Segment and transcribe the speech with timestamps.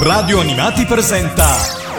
[0.00, 1.44] Radio Animati presenta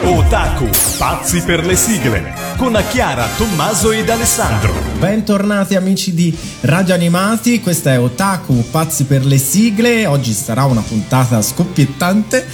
[0.04, 4.72] Otaku, pazzi per le sigle, con Chiara, Tommaso ed Alessandro.
[4.98, 10.06] Bentornati amici di Radio Animati, questa è Otaku, pazzi per le sigle.
[10.06, 12.48] Oggi sarà una puntata scoppiettante.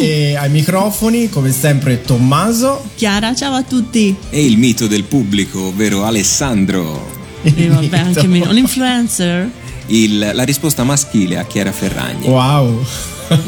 [0.00, 2.84] E ai microfoni, come sempre, Tommaso.
[2.96, 4.16] Chiara, ciao a tutti.
[4.30, 7.06] E il mito del pubblico, ovvero Alessandro.
[7.42, 8.50] E vabbè, anche meno.
[8.50, 9.48] L'influencer.
[9.86, 12.26] Il, la risposta maschile a Chiara Ferragni.
[12.26, 12.84] Wow.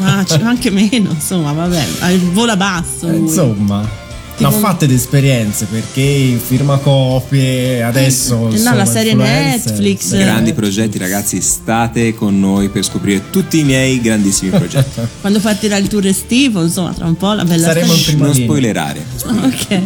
[0.02, 1.86] Ah, anche meno, insomma, vabbè,
[2.32, 3.08] vola basso.
[3.08, 4.08] Eh, insomma.
[4.40, 8.48] Ne ho fatte di esperienze perché firma copie adesso.
[8.50, 10.16] Eh, no, la serie Netflix.
[10.16, 11.42] Grandi progetti, ragazzi.
[11.42, 15.00] State con noi per scoprire tutti i miei grandissimi progetti.
[15.20, 18.34] Quando partirà il tour estivo, insomma, tra un po' la bella Saremo in prima Non
[18.34, 19.04] spoilerare.
[19.26, 19.80] ok.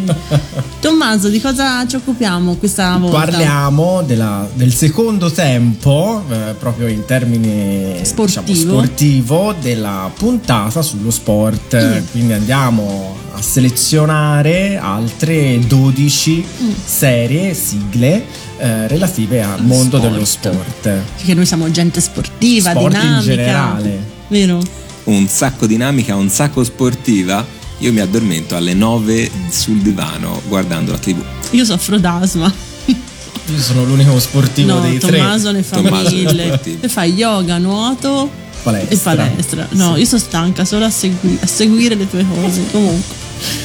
[0.79, 3.25] Tommaso, di cosa ci occupiamo questa volta?
[3.25, 8.41] Parliamo della, del secondo tempo, eh, proprio in termini sportivo.
[8.45, 11.75] Diciamo, sportivo, della puntata sullo sport.
[11.75, 12.05] Mm.
[12.11, 14.44] Quindi andiamo a selezionare
[14.79, 16.71] altre 12 mm.
[16.85, 18.25] serie, sigle
[18.57, 20.11] eh, relative al mondo sport.
[20.11, 20.81] dello sport.
[21.17, 23.15] Perché noi siamo gente sportiva, sport dinamica.
[23.15, 24.03] in generale.
[24.27, 24.61] Vero?
[25.05, 27.45] Un sacco dinamica, un sacco sportiva.
[27.79, 31.21] Io mi addormento alle 9 sul divano guardando la TV.
[31.51, 32.51] Io soffro d'asma.
[32.85, 35.57] Io sono l'unico sportivo no, dei Tommaso tre.
[35.57, 36.59] ne fa Tommaso mille.
[36.81, 39.13] Ne fa yoga, nuoto palestra.
[39.13, 39.67] e palestra.
[39.71, 39.99] No, sì.
[39.99, 42.65] io sono stanca solo a, segui- a seguire le tue cose.
[42.71, 43.23] Comunque.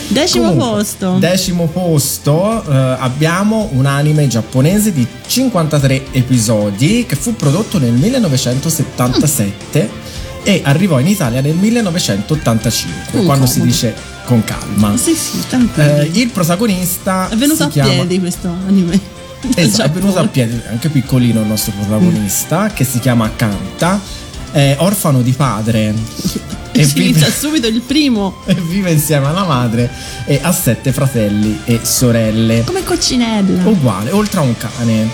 [0.08, 1.16] Decimo Comunque, posto.
[1.18, 9.82] Decimo posto eh, abbiamo un anime giapponese di 53 episodi che fu prodotto nel 1977
[9.82, 10.42] mm.
[10.42, 14.96] e arrivò in Italia nel 1985, mm, quando si dice con calma.
[14.96, 15.38] Sì, sì,
[15.76, 17.90] eh, il protagonista è venuto a chiama...
[17.90, 19.18] piedi questo anime.
[19.54, 22.74] Esatto, è venuto a piedi, anche piccolino il nostro protagonista, mm.
[22.74, 23.98] che si chiama Kanta,
[24.52, 25.94] è orfano di padre
[26.72, 28.38] e si vive, inizia subito il primo.
[28.50, 29.90] E vive insieme alla madre
[30.26, 32.64] e ha sette fratelli e sorelle.
[32.64, 33.66] Come coccinella.
[33.66, 35.08] Uguale, oltre a un cane.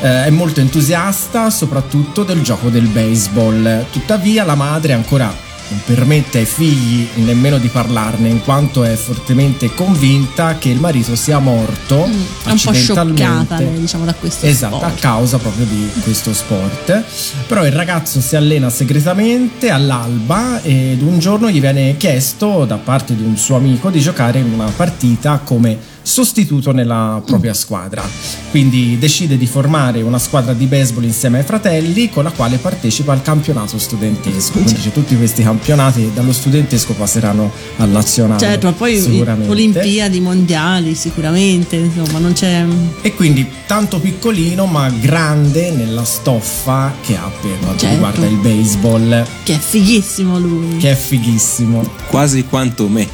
[0.00, 3.86] Eh, è molto entusiasta soprattutto del gioco del baseball.
[3.90, 8.94] Tuttavia la madre è ancora non permette ai figli nemmeno di parlarne in quanto è
[8.94, 14.46] fortemente convinta che il marito sia morto mm, è un po' scioccata diciamo da questo
[14.46, 14.92] esatto sport.
[14.92, 17.02] a causa proprio di questo sport
[17.46, 23.16] però il ragazzo si allena segretamente all'alba ed un giorno gli viene chiesto da parte
[23.16, 28.08] di un suo amico di giocare in una partita come sostituto nella propria squadra.
[28.50, 33.12] Quindi decide di formare una squadra di baseball insieme ai fratelli con la quale partecipa
[33.12, 34.52] al campionato studentesco.
[34.52, 38.38] Quindi c'è tutti questi campionati dallo studentesco passeranno al nazionale.
[38.38, 42.64] Certo, poi Olimpiadi mondiali sicuramente, insomma, non c'è
[43.00, 47.94] E quindi tanto piccolino ma grande nella stoffa che ha per quanto certo.
[47.94, 49.26] riguarda il baseball.
[49.42, 50.76] Che è fighissimo lui.
[50.76, 51.82] Che è fighissimo.
[52.08, 53.08] Quasi quanto me.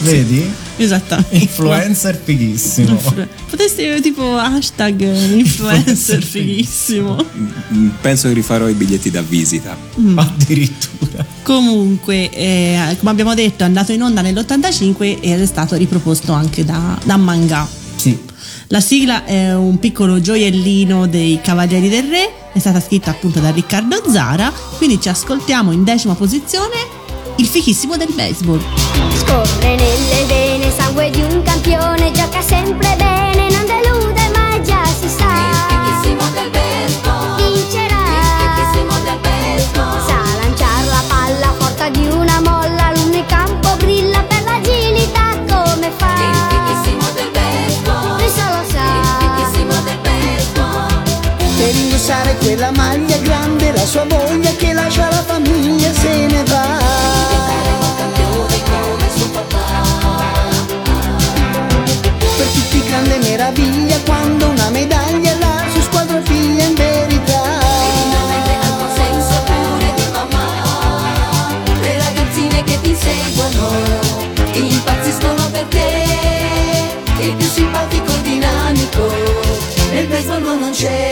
[0.00, 0.66] Vedi?
[0.78, 1.36] Esattamente.
[1.36, 2.90] Influencer fighissimo.
[2.92, 7.16] Influ- Potresti tipo hashtag influencer fighissimo.
[8.00, 9.76] Penso che rifarò i biglietti da visita.
[10.00, 10.16] Mm.
[10.18, 11.26] Addirittura.
[11.42, 16.64] Comunque, eh, come abbiamo detto, è andato in onda nell'85 ed è stato riproposto anche
[16.64, 17.66] da, da manga.
[17.96, 18.16] Sì.
[18.68, 23.50] La sigla è un piccolo gioiellino dei Cavalieri del Re, è stata scritta appunto da
[23.50, 26.76] Riccardo Zara, quindi ci ascoltiamo in decima posizione
[27.36, 28.60] il fichissimo del baseball.
[29.14, 30.47] Scorre nelle vene
[30.88, 35.28] sangue di un campione, gioca sempre bene, non delude mai già si sa.
[35.28, 37.36] Il fichissimo del baseball.
[37.36, 38.04] Vincerà.
[38.16, 40.06] Il fichissimo del baseball.
[40.06, 46.14] Sa lanciare la palla forte di una molla, nel campo brilla per l'agilità come fa.
[46.26, 48.16] Il fichissimo del baseball.
[48.16, 48.86] Lui solo sa.
[48.96, 51.02] Il fichissimo del baseball.
[51.58, 55.47] Per indossare quella maglia grande, la sua voglia che lascia la famiglia
[80.18, 81.10] baseball non c'è.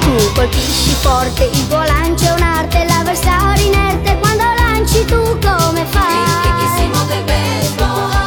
[0.00, 6.26] Tu colpisci forte, il lancio è un'arte, l'avversario inerte quando lanci tu come fai?
[7.06, 8.17] del baseball Come fai?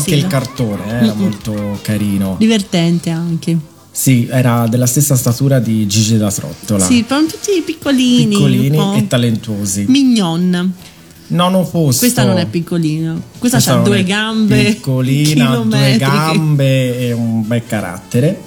[0.00, 2.36] Anche il cartone, eh, era molto carino.
[2.38, 3.56] Divertente anche.
[3.92, 6.84] Sì, era della stessa statura di Gigi da Trottola.
[6.84, 8.28] Sì, proprio tutti piccolini.
[8.28, 9.84] Piccolini e talentuosi.
[9.88, 10.72] Mignon.
[11.28, 12.00] Nono posto.
[12.00, 13.12] Questa non è piccolina.
[13.38, 14.64] Questa, Questa ha due gambe.
[14.64, 18.40] Piccolina, due gambe e un bel carattere.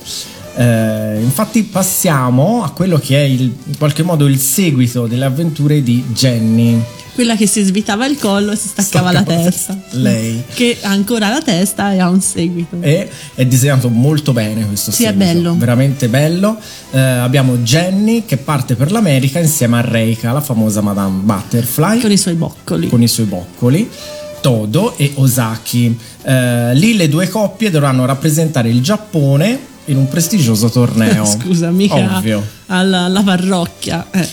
[0.55, 5.81] Eh, infatti passiamo a quello che è il- in qualche modo il seguito delle avventure
[5.81, 6.79] di Jenny.
[7.13, 9.77] Quella che si svitava il collo e si staccava la Staccava la testa.
[9.91, 10.43] Lei.
[10.51, 12.77] Che ha ancora la testa e ha un seguito.
[12.79, 15.55] E è disegnato molto bene questo Sì, è seguito, bello.
[15.57, 16.57] veramente bello.
[16.91, 21.99] Eh, abbiamo Jenny che parte per l'America insieme a Reika, la famosa Madame Butterfly.
[22.01, 22.87] Con i suoi boccoli.
[22.89, 23.87] con i suoi boccoli,
[24.41, 25.97] Todo e Osaki.
[26.23, 31.23] Eh, lì le due coppie dovranno rappresentare il Giappone in un prestigioso torneo.
[31.39, 32.43] Scusa, mica Ovvio.
[32.67, 34.07] alla, alla parrocchia.
[34.11, 34.27] Eh.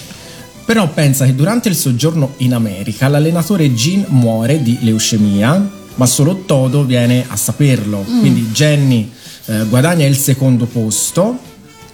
[0.70, 6.44] Però pensa che durante il soggiorno in America l'allenatore Jin muore di leucemia, ma solo
[6.46, 8.04] Todo viene a saperlo.
[8.08, 8.20] Mm.
[8.20, 9.10] Quindi Jenny
[9.46, 11.36] eh, guadagna il secondo posto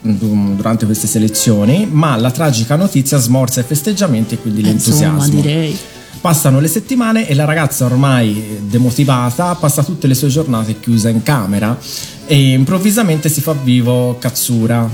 [0.07, 4.97] mm, durante queste selezioni, ma la tragica notizia smorza i festeggiamenti e quindi Eh, Insomma,
[5.07, 5.41] l'entusiasmo.
[5.41, 5.79] direi.
[6.21, 11.23] Passano le settimane e la ragazza ormai demotivata passa tutte le sue giornate chiusa in
[11.23, 11.79] camera
[12.27, 14.87] e improvvisamente si fa vivo Katsura,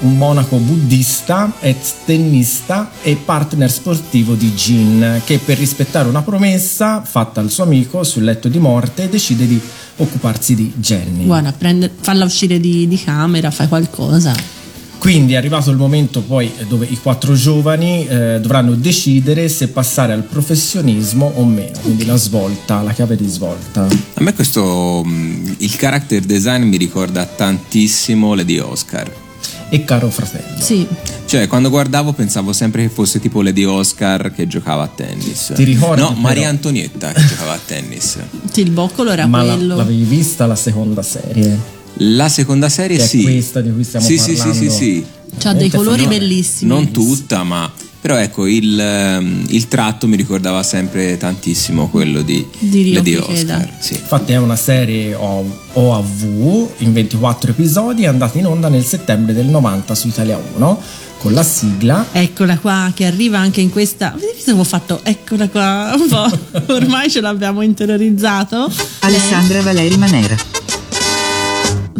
[0.00, 7.02] un monaco buddista, ex tennista e partner sportivo di Jin, che per rispettare una promessa
[7.02, 9.60] fatta al suo amico sul letto di morte decide di
[9.96, 11.26] occuparsi di Jenny.
[11.26, 14.56] Guarda, prende, falla uscire di, di camera, fai qualcosa.
[14.98, 20.12] Quindi è arrivato il momento poi dove i quattro giovani eh, dovranno decidere se passare
[20.12, 23.82] al professionismo o meno, quindi la svolta, la chiave di svolta.
[23.82, 29.26] A me questo mh, il character design mi ricorda tantissimo Lady Oscar.
[29.70, 30.86] E caro fratello, Sì,
[31.26, 35.52] Cioè, quando guardavo pensavo sempre che fosse tipo Lady Oscar che giocava a tennis.
[35.54, 36.20] Ti ricordi No, però?
[36.20, 38.16] Maria Antonietta che giocava a tennis.
[38.50, 39.76] sì, il boccolo era ma quello.
[39.76, 41.76] l'avevi vista la seconda serie?
[42.00, 43.22] La seconda serie Che è sì.
[43.22, 44.54] questa di cui stiamo sì, Sì, parlando.
[44.54, 45.04] sì, sì, sì.
[45.38, 46.70] C'ha dei colori bellissimi.
[46.70, 47.70] Non tutta, ma
[48.08, 53.16] però ecco, il, ehm, il tratto mi ricordava sempre tantissimo quello di, Di Lady.
[53.16, 53.70] Oscar.
[53.78, 53.96] Sì.
[53.96, 59.34] Infatti è una serie O- OAV in 24 episodi, è andata in onda nel settembre
[59.34, 60.80] del 90 su Italia 1
[61.18, 64.16] con la sigla Eccola qua, che arriva anche in questa.
[64.16, 65.00] Visto come ho fatto?
[65.02, 66.38] Eccola qua, un po'.
[66.72, 68.72] Ormai ce l'abbiamo interiorizzato.
[69.00, 70.57] Alessandra Valeri Manera.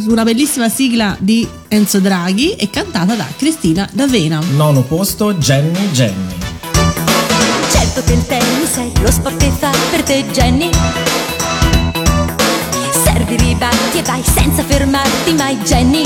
[0.09, 4.41] Una bellissima sigla di Enzo Draghi e cantata da Cristina D'Avena.
[4.57, 6.35] nono posto Jenny Jenny.
[7.71, 10.71] Certo che il tennis è lo sport che fa per te Jenny
[13.05, 16.03] Servi, ribatti e vai senza fermarti mai Jenny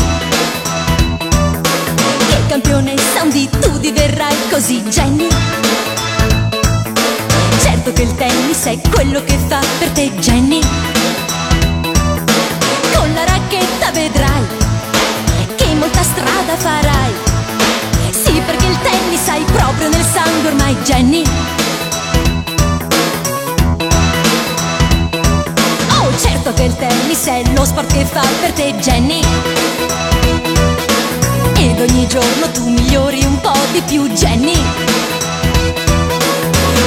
[1.16, 5.28] Che campione Sondi tu diverrai così Jenny
[7.60, 10.60] Certo che il tennis è quello che fa per te Jenny
[13.52, 14.46] Racchetta vedrai
[15.56, 17.12] che molta strada farai.
[18.10, 21.22] Sì perché il tennis hai proprio nel sangue ormai Jenny.
[26.00, 29.20] Oh certo che il tennis è lo sport che fa per te Jenny.
[31.58, 34.58] Ed ogni giorno tu migliori un po' di più Jenny.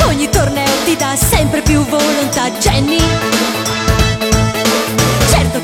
[0.08, 3.55] Ogni torneo ti dà sempre più volontà Jenny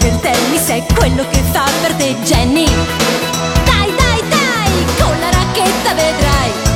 [0.04, 2.66] Il tennis è quello che fa per te Jenny.
[2.66, 6.71] Dai dai dai con la racchetta vedrai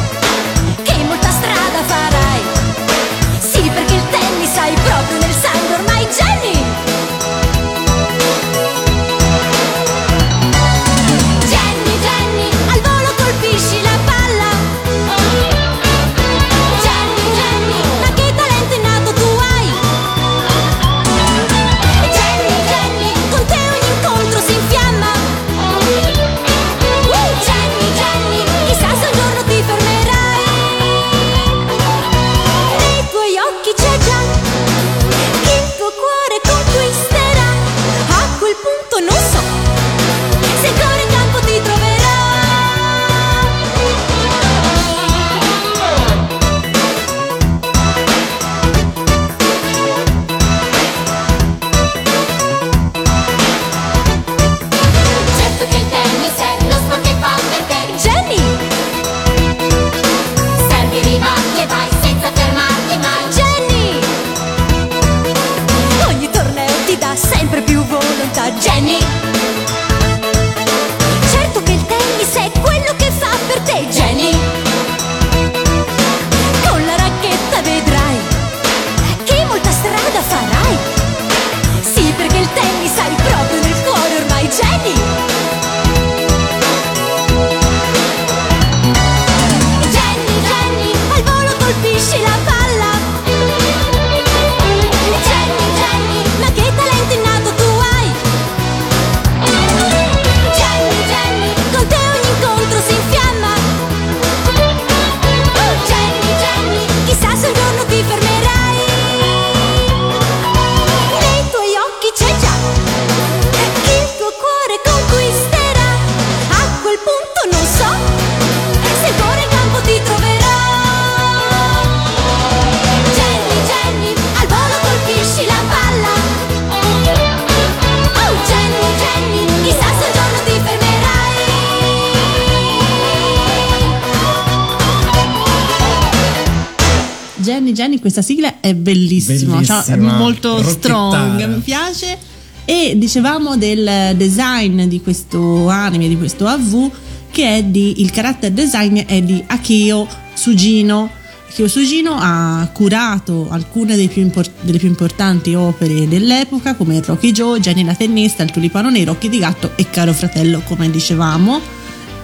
[137.86, 141.48] Jenny, questa sigla è bellissima, cioè, Bellissima, molto strong, rocchettara.
[141.48, 142.18] mi piace.
[142.66, 146.90] E dicevamo del design di questo anime, di questo AV,
[147.30, 151.12] che è di, il character design è di Akio Sugino.
[151.48, 157.60] Akio Sugino ha curato alcune più impor- delle più importanti opere dell'epoca, come Rocky Joe,
[157.60, 161.62] Jenny la tennista, Il tulipano nero, Occhi di gatto e Caro fratello, come dicevamo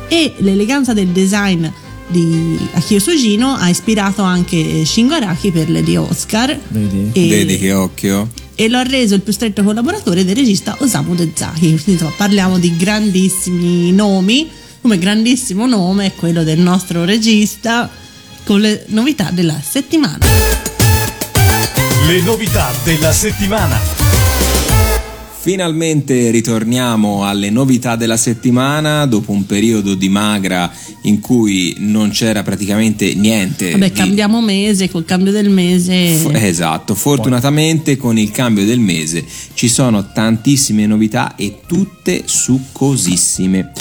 [0.07, 1.65] e l'eleganza del design
[2.11, 7.09] di Akio Sugino ha ispirato anche Shingo Araki per Lady Oscar Vedi?
[7.13, 8.29] e, Vedi che occhio?
[8.55, 12.75] e lo ha reso il più stretto collaboratore del regista Osamu Dezaki insomma, parliamo di
[12.77, 14.49] grandissimi nomi
[14.81, 17.89] come grandissimo nome è quello del nostro regista
[18.43, 20.17] con le novità della settimana
[22.07, 24.00] Le novità della settimana.
[25.43, 30.71] Finalmente ritorniamo alle novità della settimana dopo un periodo di magra
[31.03, 33.71] in cui non c'era praticamente niente.
[33.71, 38.79] vabbè di- cambiamo mese col cambio del mese F- esatto, fortunatamente con il cambio del
[38.79, 43.71] mese ci sono tantissime novità e tutte succosissime.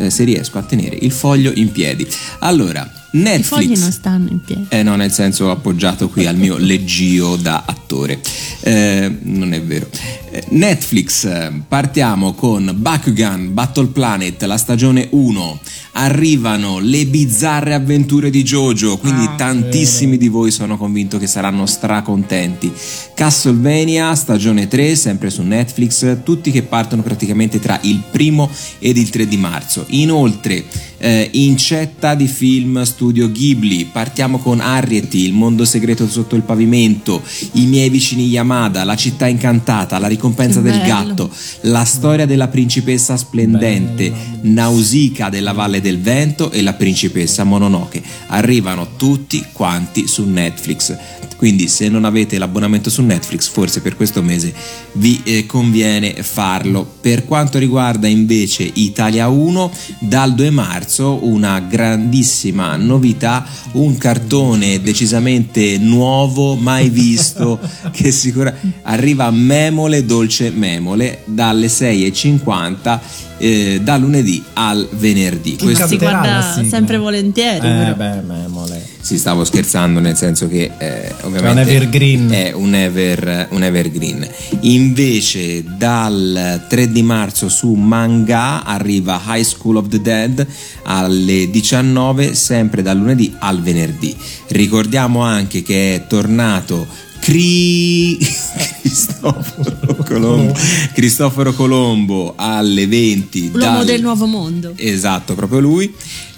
[0.00, 2.06] Eh, se riesco a tenere il foglio in piedi.
[2.38, 3.46] Allora, i Netflix.
[3.48, 7.62] fogli non stanno in piedi Eh no, nel senso appoggiato qui al mio leggio da
[7.66, 8.20] attore.
[8.60, 9.88] Eh, non è vero.
[10.30, 15.60] Eh, Netflix, eh, partiamo con Bakugan Battle Planet, la stagione 1.
[15.92, 21.66] Arrivano le bizzarre avventure di Jojo, quindi Ah, tantissimi di voi sono convinto che saranno
[21.66, 22.70] stracontenti.
[23.14, 28.48] Castlevania, stagione 3, sempre su Netflix, tutti che partono praticamente tra il primo
[28.78, 29.84] ed il 3 di marzo.
[29.88, 30.64] Inoltre,
[30.98, 37.22] eh, incetta di film studio Ghibli, partiamo con Arrietty, Il mondo segreto sotto il pavimento,
[37.52, 40.84] I miei vicini Yamada, La città incantata, La ricompensa del bello.
[40.84, 48.02] gatto, La storia della principessa splendente, Nausicaa della valle del vento e La principessa Mononoke.
[48.26, 50.96] Arrivano tutti quanti su Netflix.
[51.38, 54.52] Quindi se non avete l'abbonamento su Netflix, forse per questo mese
[54.94, 56.84] vi eh, conviene farlo.
[57.00, 65.78] Per quanto riguarda invece Italia 1, dal 2 marzo una grandissima novità, un cartone decisamente
[65.78, 67.58] nuovo, mai visto,
[67.92, 72.98] che sicuramente arriva a Memole Dolce Memole dalle 6.50
[73.38, 75.56] eh, da lunedì al venerdì.
[75.56, 78.96] Chi Questo- si guarda sempre volentieri Eh, beh, memole.
[79.08, 82.30] Sì, stavo scherzando nel senso che eh, ovviamente È un evergreen.
[82.30, 84.28] È un, ever- un evergreen.
[84.60, 90.46] Invece dal 3 di marzo su Manga arriva High School of the Dead
[90.82, 94.14] alle 19, sempre dal lunedì al venerdì.
[94.48, 96.86] Ricordiamo anche che è tornato
[97.28, 98.16] Cri...
[98.80, 100.54] Cristoforo Colombo,
[100.94, 104.72] Cristoforo Colombo alle 20 l'uomo dal- del nuovo mondo.
[104.76, 105.92] Esatto, proprio lui,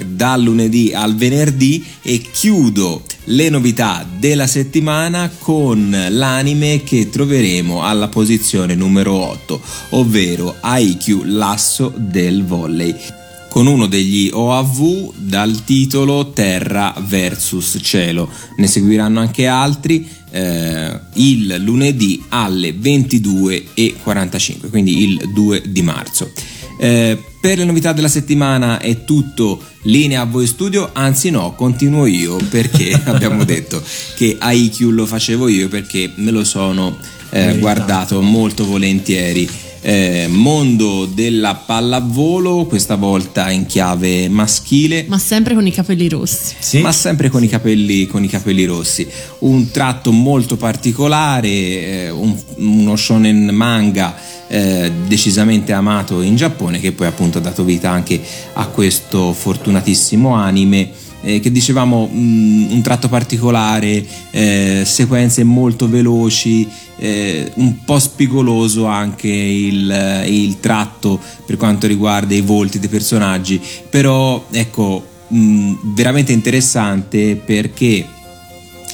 [0.04, 1.84] dal lunedì al venerdì.
[2.02, 10.56] E chiudo le novità della settimana con l'anime che troveremo alla posizione numero 8, ovvero
[10.60, 13.19] IQ Lasso del Volley.
[13.50, 18.30] Con uno degli OAV dal titolo Terra vs Cielo.
[18.56, 26.30] Ne seguiranno anche altri eh, il lunedì alle 22.45, quindi il 2 di marzo.
[26.78, 32.06] Eh, per le novità della settimana è tutto linea a voi studio, anzi no, continuo
[32.06, 33.82] io perché abbiamo detto
[34.14, 36.96] che IQ lo facevo io perché me lo sono
[37.30, 39.48] eh, guardato molto volentieri.
[39.82, 46.54] Eh, mondo della pallavolo, questa volta in chiave maschile ma sempre con i capelli rossi
[46.58, 46.80] Sì.
[46.80, 49.08] ma sempre con i capelli, con i capelli rossi.
[49.38, 54.14] Un tratto molto particolare, eh, un- uno shonen manga
[54.48, 58.20] eh, decisamente amato in Giappone, che poi appunto ha dato vita anche
[58.54, 60.90] a questo fortunatissimo anime.
[61.22, 66.66] eh, che dicevamo mh, un tratto particolare, eh, sequenze molto veloci,
[67.02, 73.58] eh, un po' spigoloso anche il, il tratto per quanto riguarda i volti dei personaggi,
[73.88, 78.06] però ecco mh, veramente interessante perché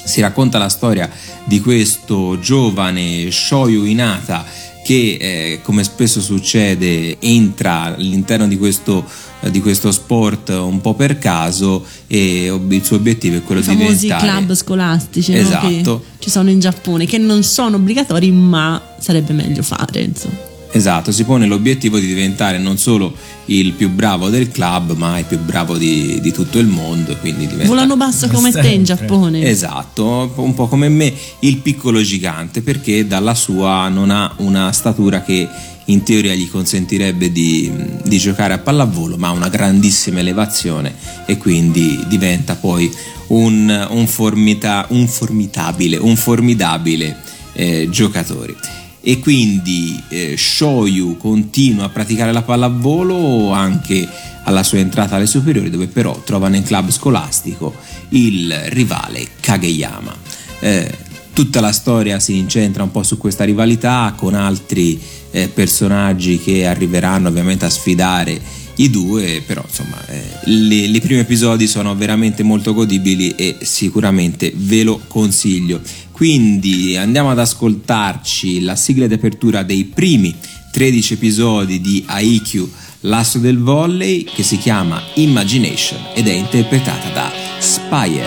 [0.04, 1.10] si racconta la storia
[1.44, 4.44] di questo giovane Shoyu Inata
[4.84, 9.10] che eh, come spesso succede entra all'interno di questo, eh,
[9.50, 13.69] di questo sport un po' per caso e il suo obiettivo è quello i di
[13.69, 15.39] famosi diventare club scolastici no?
[15.39, 15.67] Esatto.
[15.69, 21.10] che ci sono in Giappone che non sono obbligatori ma sarebbe meglio fare insomma Esatto,
[21.10, 23.15] si pone l'obiettivo di diventare non solo
[23.47, 27.17] il più bravo del club, ma il più bravo di, di tutto il mondo.
[27.17, 27.67] Quindi diventa...
[27.67, 29.43] Volano basso come te in Giappone.
[29.43, 35.23] Esatto, un po' come me, il piccolo gigante, perché dalla sua non ha una statura
[35.23, 35.49] che
[35.86, 37.70] in teoria gli consentirebbe di,
[38.04, 40.94] di giocare a pallavolo, ma ha una grandissima elevazione
[41.26, 42.90] e quindi diventa poi
[43.28, 47.16] un, un, formita- un formidabile, un formidabile
[47.52, 48.54] eh, giocatore.
[49.00, 54.08] E quindi eh, Shoyu continua a praticare la pallavolo anche
[54.42, 57.75] alla sua entrata alle superiori, dove però trova nel club scolastico
[58.10, 60.16] il rivale Kageyama.
[60.58, 60.94] Eh,
[61.32, 65.00] tutta la storia si incentra un po' su questa rivalità con altri
[65.36, 68.40] eh, personaggi che arriveranno ovviamente a sfidare
[68.76, 74.50] i due, però insomma eh, le, i primi episodi sono veramente molto godibili e sicuramente
[74.54, 75.80] ve lo consiglio.
[76.10, 80.34] Quindi andiamo ad ascoltarci la sigla di apertura dei primi
[80.72, 82.70] 13 episodi di Aikyu,
[83.00, 88.25] l'asso del volley, che si chiama Imagination ed è interpretata da Spire.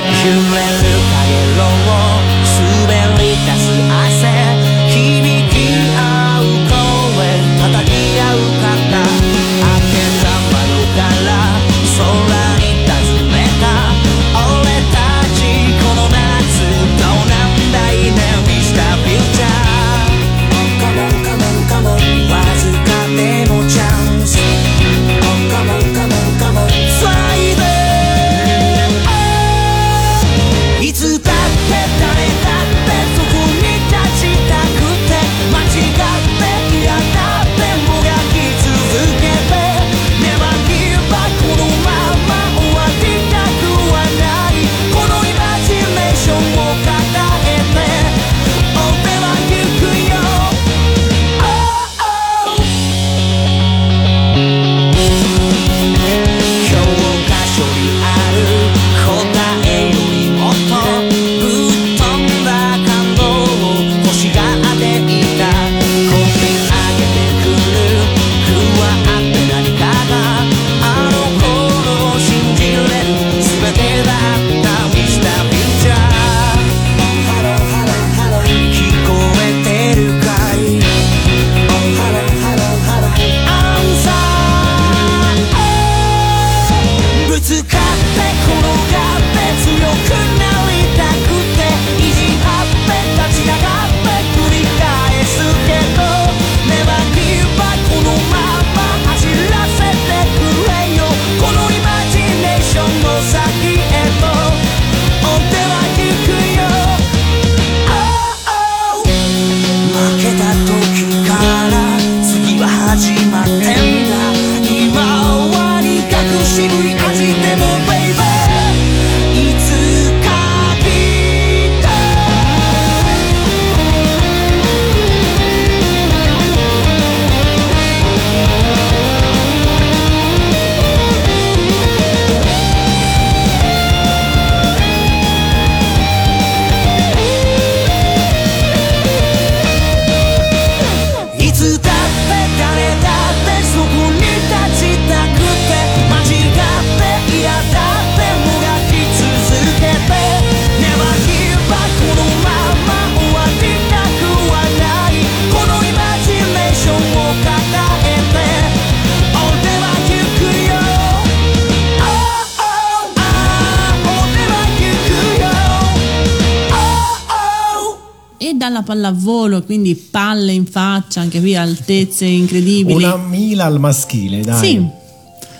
[169.63, 173.03] Quindi palle in faccia, anche qui altezze incredibili.
[173.03, 174.65] Una mila al maschile, dai.
[174.65, 174.85] Sì.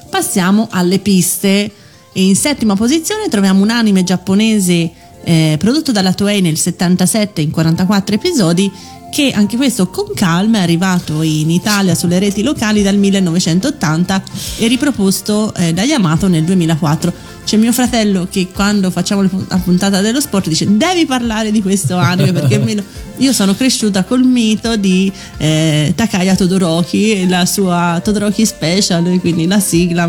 [0.10, 1.72] Passiamo alle piste.
[2.12, 4.92] E in settima posizione troviamo un anime giapponese
[5.24, 8.72] eh, prodotto dalla Toei nel 77 in 44 episodi
[9.20, 14.24] che anche questo con calma è arrivato in Italia sulle reti locali dal 1980
[14.60, 17.12] e riproposto eh, da Yamato nel 2004.
[17.44, 21.98] C'è mio fratello che quando facciamo la puntata dello sport dice devi parlare di questo
[21.98, 22.84] anime perché me lo-
[23.18, 29.48] io sono cresciuta col mito di eh, Takaya Todoroki e la sua Todoroki Special, quindi
[29.48, 30.08] la sigla,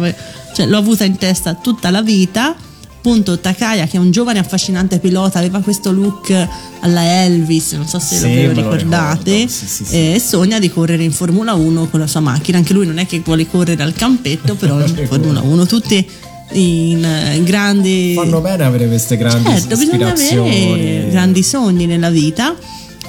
[0.55, 2.55] cioè, l'ho avuta in testa tutta la vita.
[3.03, 6.31] Appunto, Takaya, che è un giovane affascinante pilota, aveva questo look
[6.81, 10.13] alla Elvis, non so se Sì, lo ricordate, sì, sì, sì.
[10.13, 12.59] e sogna di correre in Formula 1 con la sua macchina.
[12.59, 16.07] Anche lui non è che vuole correre al campetto, però in Formula 1 tutti
[16.53, 22.55] in eh, grandi Fanno bene avere queste grandi certo, bisogna avere grandi sogni nella vita.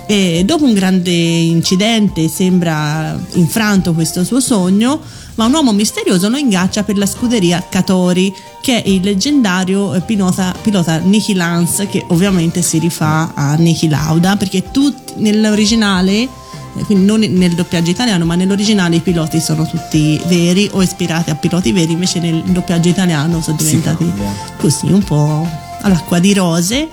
[0.08, 5.02] E dopo un grande incidente sembra infranto questo suo sogno,
[5.36, 10.02] ma un uomo misterioso lo ingaggia per la scuderia Catori, che è il leggendario eh,
[10.02, 16.40] pilota, pilota Niki Lance, che ovviamente si rifà a Niki Lauda, perché tutti nell'originale
[16.76, 21.30] eh, quindi non nel doppiaggio italiano, ma nell'originale i piloti sono tutti veri o ispirati
[21.30, 24.12] a piloti veri, invece nel doppiaggio italiano sono diventati
[24.58, 25.48] così un po'
[25.82, 26.90] all'acqua di rose.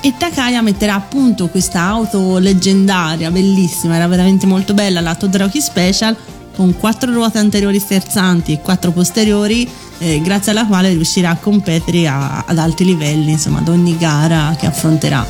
[0.00, 6.14] E Takaya metterà appunto questa auto leggendaria, bellissima, era veramente molto bella, la Todoroki Special,
[6.54, 12.06] con quattro ruote anteriori sterzanti e quattro posteriori, eh, grazie alla quale riuscirà a competere
[12.08, 15.26] a- ad alti livelli, insomma, ad ogni gara che affronterà.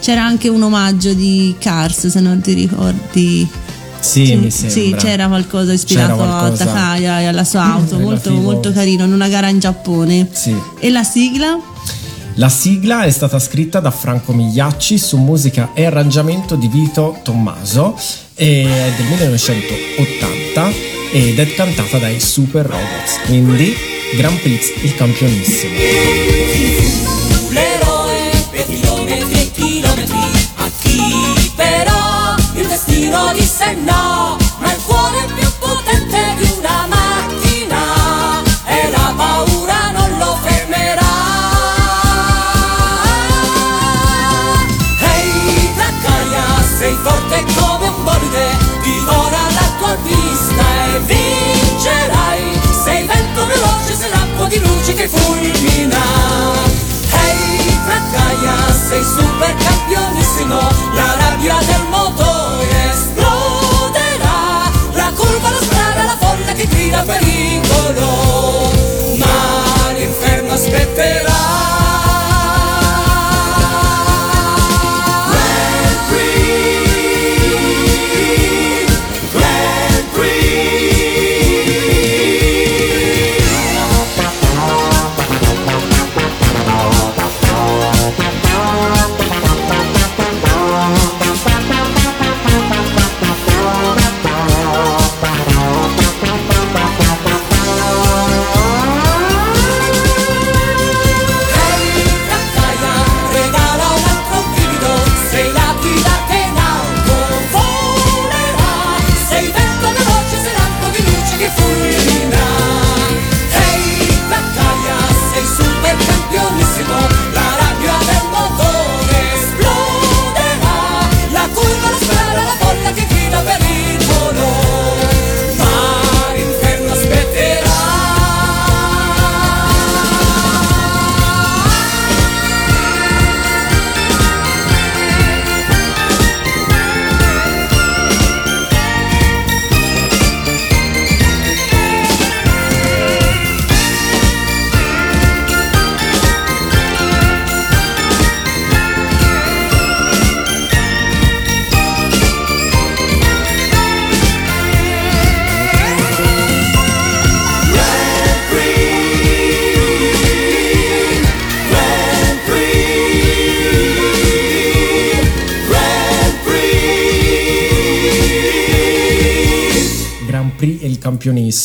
[0.00, 3.48] C'era anche un omaggio di Cars, se non ti ricordi.
[4.00, 5.00] Sì, mi sì, sembra.
[5.00, 6.62] c'era qualcosa ispirato C'era qualcosa.
[6.62, 10.28] a Takaya e alla sua auto, molto, molto carino, in una gara in Giappone.
[10.30, 10.54] Sì.
[10.78, 11.58] E la sigla?
[12.34, 17.96] La sigla è stata scritta da Franco Migliacci su musica e arrangiamento di Vito Tommaso
[18.38, 20.72] è del 1980
[21.10, 23.74] ed è cantata dai Super Robots, quindi
[24.14, 25.72] Grand Prix il campionissimo.
[27.50, 30.18] l'eroe per chilometri e chilometri
[30.54, 38.40] a chi però il destino disse no ma il cuore più potente di una macchina
[38.66, 41.16] e la paura non lo fermerà
[45.00, 46.44] ehi Takaya
[46.78, 47.67] sei forte come
[58.98, 60.44] Takaya sei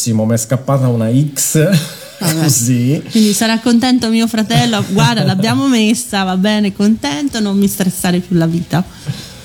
[0.04, 1.54] campionissimo, mi è scappata una X
[2.20, 2.34] Vabbè.
[2.44, 3.02] così.
[3.10, 8.36] Quindi sarà contento mio fratello, guarda l'abbiamo messa, va bene, contento, non mi stressare più
[8.36, 8.84] la vita.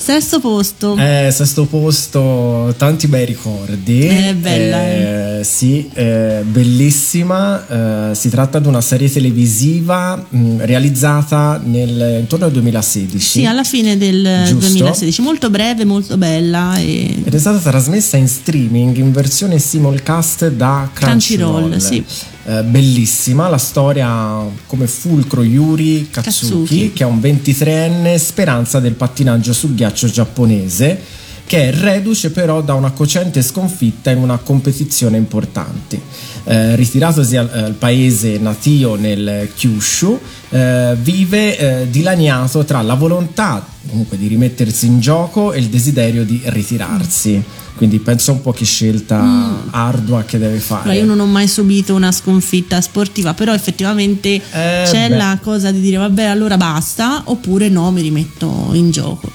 [0.09, 0.97] Sesto posto.
[0.97, 4.07] Eh, sesto posto, tanti bei ricordi.
[4.07, 8.11] È bella, Eh, sì, eh, bellissima.
[8.11, 13.18] Eh, si tratta di una serie televisiva mh, realizzata nel, intorno al 2016.
[13.18, 14.68] Sì, alla fine del Giusto.
[14.68, 20.49] 2016, molto breve, molto bella e Ed è stata trasmessa in streaming in versione simulcast
[20.49, 21.68] da Crunchyroll.
[21.68, 22.03] Crunchyroll, sì.
[22.48, 26.92] Eh, bellissima, la storia come fulcro Yuri Katsuki, Katsuki.
[26.94, 30.98] che è un 23enne speranza del pattinaggio sul ghiaccio giapponese,
[31.44, 36.00] che è reduce però da una cocente sconfitta in una competizione importante.
[36.44, 43.62] Eh, ritiratosi al, al paese natio nel Kyushu, eh, vive eh, dilaniato tra la volontà
[43.90, 47.44] comunque di rimettersi in gioco e il desiderio di ritirarsi.
[47.78, 49.22] Quindi penso un po' che scelta
[49.70, 50.82] ardua che deve fare.
[50.82, 55.16] Allora, io non ho mai subito una sconfitta sportiva, però effettivamente c'è beh.
[55.16, 59.30] la cosa di dire vabbè allora basta, oppure no, mi rimetto in gioco.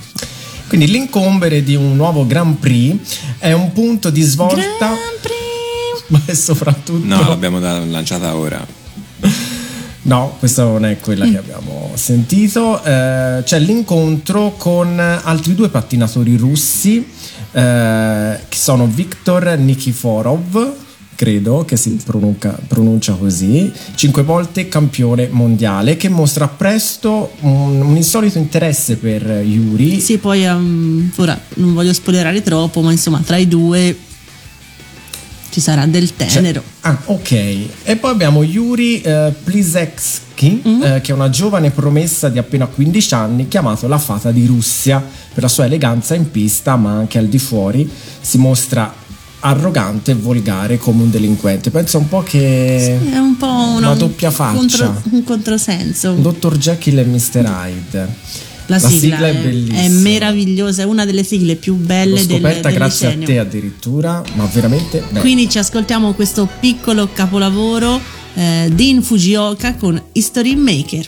[0.68, 2.98] Quindi l'incombere di un nuovo Grand Prix
[3.38, 6.04] è un punto di svolta, Grand Prix!
[6.08, 8.66] ma soprattutto No, l'abbiamo lanciata ora.
[10.06, 11.32] No, questa non è quella Mm.
[11.32, 12.84] che abbiamo sentito.
[12.84, 17.06] Eh, c'è l'incontro con altri due pattinatori russi
[17.54, 20.74] eh, che sono Viktor Nikiforov,
[21.16, 27.96] credo che si pronuncia, pronuncia così, cinque volte campione mondiale, che mostra presto un, un
[27.96, 30.00] insolito interesse per Yuri.
[30.00, 33.96] Sì, poi ehm, ora non voglio spoilerare troppo, ma insomma, tra i due
[35.54, 36.64] ci sarà del tenero.
[36.82, 37.32] Ah, ok.
[37.84, 43.14] E poi abbiamo Yuri eh, Pliseksky, eh, che è una giovane promessa di appena 15
[43.14, 45.00] anni, chiamato la fata di Russia
[45.32, 47.88] per la sua eleganza in pista, ma anche al di fuori.
[48.20, 48.92] Si mostra
[49.42, 51.70] arrogante e volgare come un delinquente.
[51.70, 53.00] Penso un po' che.
[53.12, 54.56] È un po' una, Una doppia faccia.
[54.58, 56.14] contro- un controsenso.
[56.14, 56.58] Dr.
[56.58, 57.46] Jekyll e Mr.
[57.46, 58.08] Hyde.
[58.68, 59.80] La sigla, è è, bellissima.
[59.82, 63.28] è meravigliosa, è una delle sigle più L'ho belle del, scoperta del grazie decennio.
[63.28, 65.20] a te addirittura, ma veramente bella.
[65.20, 68.00] Quindi ci ascoltiamo questo piccolo capolavoro
[68.36, 71.08] eh, di Fujioka con History Maker.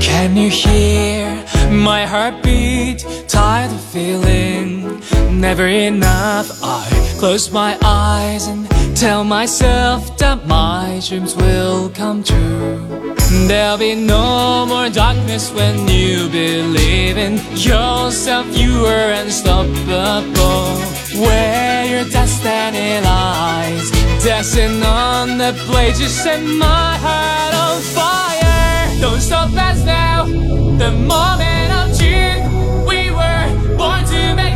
[0.00, 3.04] Can you hear my heartbeat?
[3.26, 6.50] Tired of feeling never enough.
[6.62, 6.84] I
[7.18, 13.14] close my eyes and tell myself that my dreams will come true.
[13.48, 16.57] There'll be no more darkness when you believe
[17.28, 18.46] in yourself.
[18.56, 20.64] You are unstoppable.
[21.24, 23.90] Where your destiny lies,
[24.24, 29.00] dancing on the blade, you set my heart on fire.
[29.00, 30.24] Don't stop us now.
[30.82, 32.42] The moment of truth,
[32.90, 34.47] we were born to make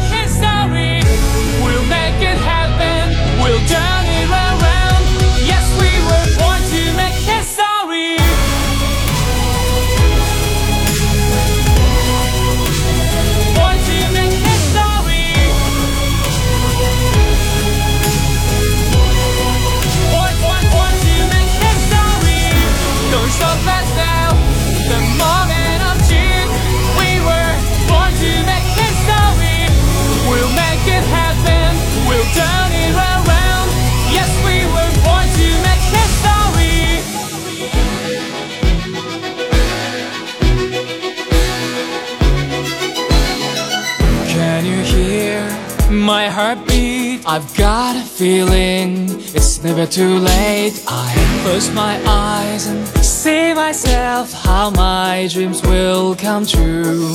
[46.33, 47.23] heartbeat?
[47.27, 50.75] I've got a feeling it's never too late.
[50.89, 57.15] I close my eyes and see myself how my dreams will come true.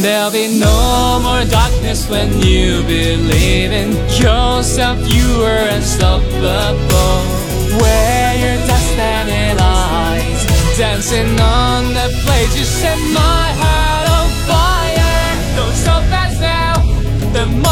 [0.00, 3.90] There'll be no more darkness when you believe in
[4.22, 4.96] yourself.
[5.12, 7.18] You are unstoppable.
[7.82, 10.40] Where your destiny lies,
[10.78, 15.56] dancing on the blade, you set my heart on fire.
[15.56, 16.74] Don't stop us now.
[17.32, 17.71] The moment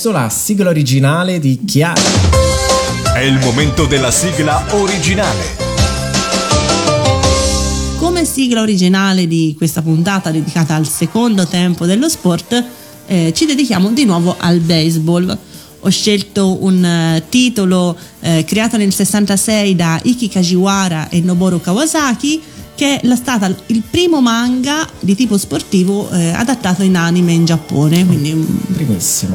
[0.00, 2.00] adesso la sigla originale di Chiara.
[3.14, 5.58] È il momento della sigla originale.
[7.98, 12.64] Come sigla originale di questa puntata dedicata al secondo tempo dello sport,
[13.08, 15.36] eh, ci dedichiamo di nuovo al baseball.
[15.80, 22.40] Ho scelto un eh, titolo eh, creato nel 66 da Iki Kajiwara e Noboru Kawasaki,
[22.80, 28.06] che è stata il primo manga di tipo sportivo eh, adattato in anime in Giappone,
[28.06, 28.46] quindi un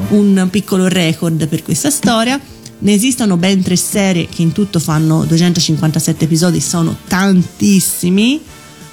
[0.10, 2.40] un piccolo record per questa storia.
[2.80, 8.42] Ne esistono ben tre serie che in tutto fanno 257 episodi, sono tantissimi.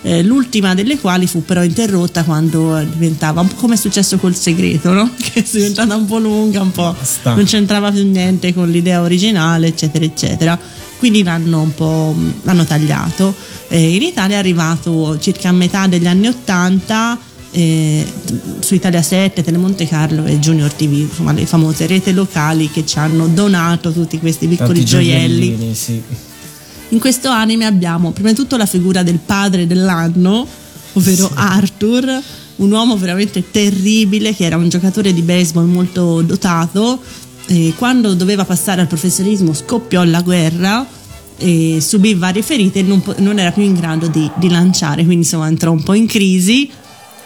[0.03, 4.35] eh, l'ultima delle quali fu però interrotta quando diventava un po' come è successo col
[4.35, 5.09] segreto, no?
[5.17, 7.35] Che è diventata un po' lunga, un po' Basta.
[7.35, 10.59] non c'entrava più niente con l'idea originale, eccetera, eccetera.
[11.03, 13.35] Quindi l'hanno un po' l'hanno tagliato.
[13.67, 17.19] Eh, in Italia è arrivato circa a metà degli anni 80
[17.51, 18.07] eh,
[18.61, 22.99] su Italia 7, Telemonte Carlo e Junior TV, insomma le famose rete locali che ci
[22.99, 25.75] hanno donato tutti questi piccoli Tanti gioielli.
[25.75, 26.01] sì.
[26.91, 30.47] In questo anime abbiamo prima di tutto la figura del padre dell'anno,
[30.93, 32.23] ovvero Arthur,
[32.57, 37.03] un uomo veramente terribile che era un giocatore di baseball molto dotato.
[37.47, 40.87] E quando doveva passare al professionismo scoppiò la guerra
[41.37, 45.25] e subì varie ferite e non, non era più in grado di, di lanciare, quindi
[45.25, 46.71] insomma entrò un po' in crisi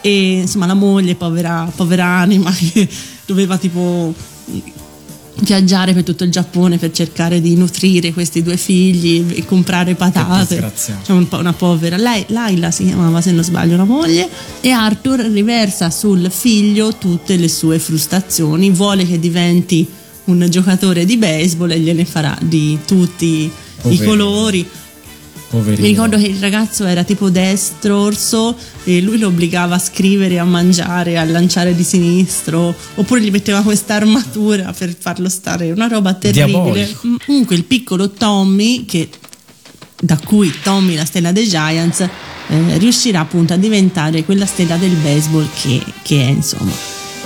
[0.00, 2.88] e insomma la moglie, povera, povera anima, che
[3.26, 4.14] doveva tipo
[5.40, 10.56] viaggiare per tutto il Giappone per cercare di nutrire questi due figli e comprare patate.
[11.04, 11.96] Cioè un po' una povera.
[11.96, 14.28] Lei, Laila si chiamava se non sbaglio la moglie
[14.60, 19.86] e Arthur riversa sul figlio tutte le sue frustrazioni, vuole che diventi
[20.26, 24.04] un giocatore di baseball e gliene farà di tutti i Poverino.
[24.04, 24.68] colori.
[25.48, 25.82] Poverino.
[25.82, 30.38] Mi ricordo che il ragazzo era tipo destro, orso, e lui lo obbligava a scrivere,
[30.38, 35.86] a mangiare, a lanciare di sinistro, oppure gli metteva questa armatura per farlo stare, una
[35.86, 36.46] roba terribile.
[36.46, 37.06] Diabolico.
[37.06, 39.08] Mm, Comunque il piccolo Tommy, che,
[40.00, 44.94] da cui Tommy la stella dei Giants, eh, riuscirà appunto a diventare quella stella del
[44.96, 46.72] baseball che, che è, insomma.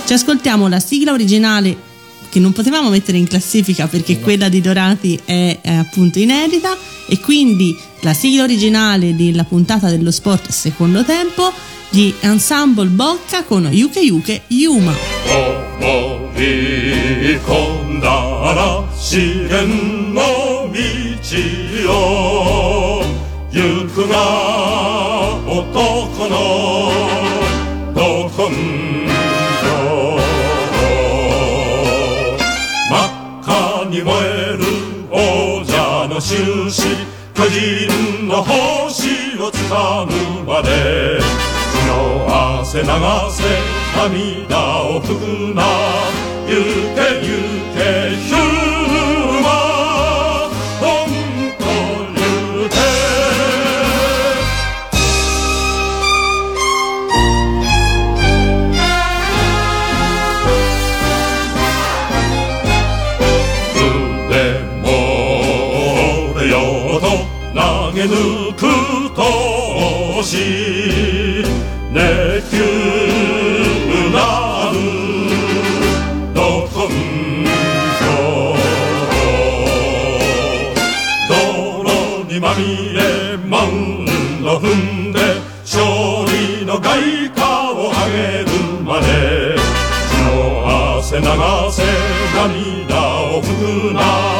[0.05, 1.89] Ci ascoltiamo la sigla originale
[2.31, 6.75] che non potevamo mettere in classifica perché quella di Dorati è, è appunto inedita
[7.07, 11.51] e quindi la sigla originale della puntata dello sport secondo tempo
[11.89, 14.95] gli Ensemble Bocca con Yuke Yuke Yuma.
[19.01, 19.41] 思
[36.41, 41.19] 巨人の星をつかむまで
[41.71, 42.25] 血の
[42.59, 43.43] 汗流せ
[43.95, 45.63] 涙を拭くな。
[46.47, 46.53] 行
[46.95, 47.29] け行
[47.75, 48.50] け
[91.21, 91.27] 流
[91.71, 91.83] せ
[92.35, 94.30] 涙を拭くな。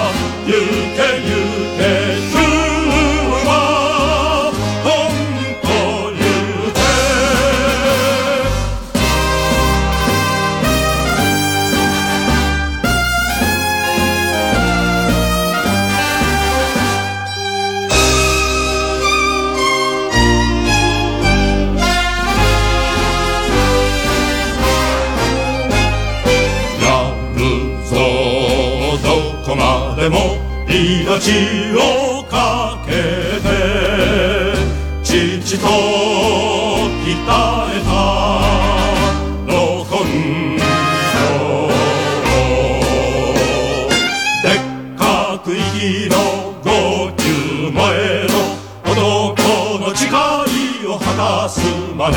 [31.24, 33.45] 命をかけて
[35.03, 37.89] 父と鍛えた
[39.45, 39.51] ど
[39.86, 39.93] 根
[40.57, 41.13] 性
[44.41, 45.01] でっか
[45.43, 46.15] く息の
[46.63, 46.65] 号
[47.11, 47.22] 泣
[47.72, 48.34] 燃えろ
[48.91, 48.97] 男
[49.78, 50.09] の誓い
[50.88, 51.05] を果
[51.43, 51.61] たす
[51.95, 52.15] まで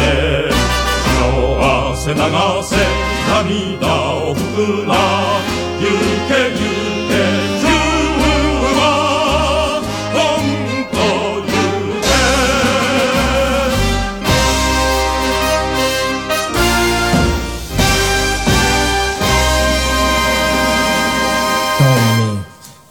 [1.05, 1.61] 血の
[1.93, 2.21] 汗流
[2.63, 2.73] せ
[3.29, 3.85] 涙
[4.15, 4.39] を拭
[4.85, 4.95] くな。
[5.81, 5.87] 行
[6.27, 6.57] け行
[7.09, 7.44] け。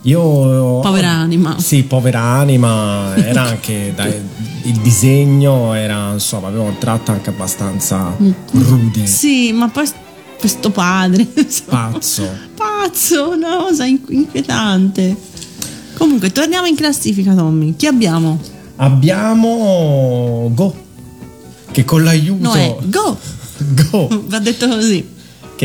[0.04, 0.80] Io.
[0.80, 1.58] Povera anima.
[1.60, 3.16] Sì, povera anima.
[3.16, 3.94] Era anche.
[3.96, 4.14] dai,
[4.64, 8.16] il disegno era, insomma, aveva un tratto anche abbastanza
[8.52, 9.06] rude.
[9.06, 9.88] Sì, ma poi
[10.40, 12.30] questo padre, insomma, Pazzo.
[12.56, 15.16] pazzo, una cosa inqu- inquietante.
[15.98, 17.76] Comunque, torniamo in classifica, Tommy.
[17.76, 18.40] Chi abbiamo?
[18.78, 20.82] Abbiamo Go.
[21.72, 22.44] Che con l'aiuto.
[22.44, 23.18] No, è Go!
[23.90, 24.24] Go.
[24.28, 25.12] Va detto così.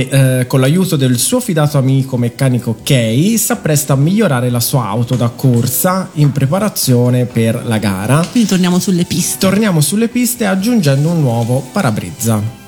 [0.07, 4.61] Che eh, con l'aiuto del suo fidato amico meccanico Kay si appresta a migliorare la
[4.61, 8.25] sua auto da corsa in preparazione per la gara.
[8.31, 9.39] Quindi torniamo sulle piste.
[9.39, 12.68] Torniamo sulle piste aggiungendo un nuovo parabrezza.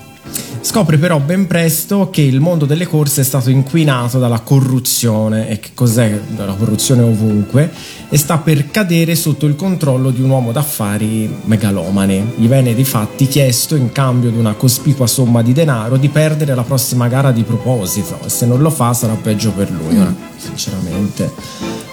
[0.62, 5.58] Scopre però ben presto che il mondo delle corse è stato inquinato dalla corruzione e
[5.58, 7.70] che cos'è la corruzione ovunque
[8.08, 12.34] e sta per cadere sotto il controllo di un uomo d'affari megalomane.
[12.36, 16.54] Gli viene di fatti chiesto in cambio di una cospicua somma di denaro di perdere
[16.54, 20.06] la prossima gara di proposito e se non lo fa sarà peggio per lui, eh,
[20.36, 21.32] sinceramente.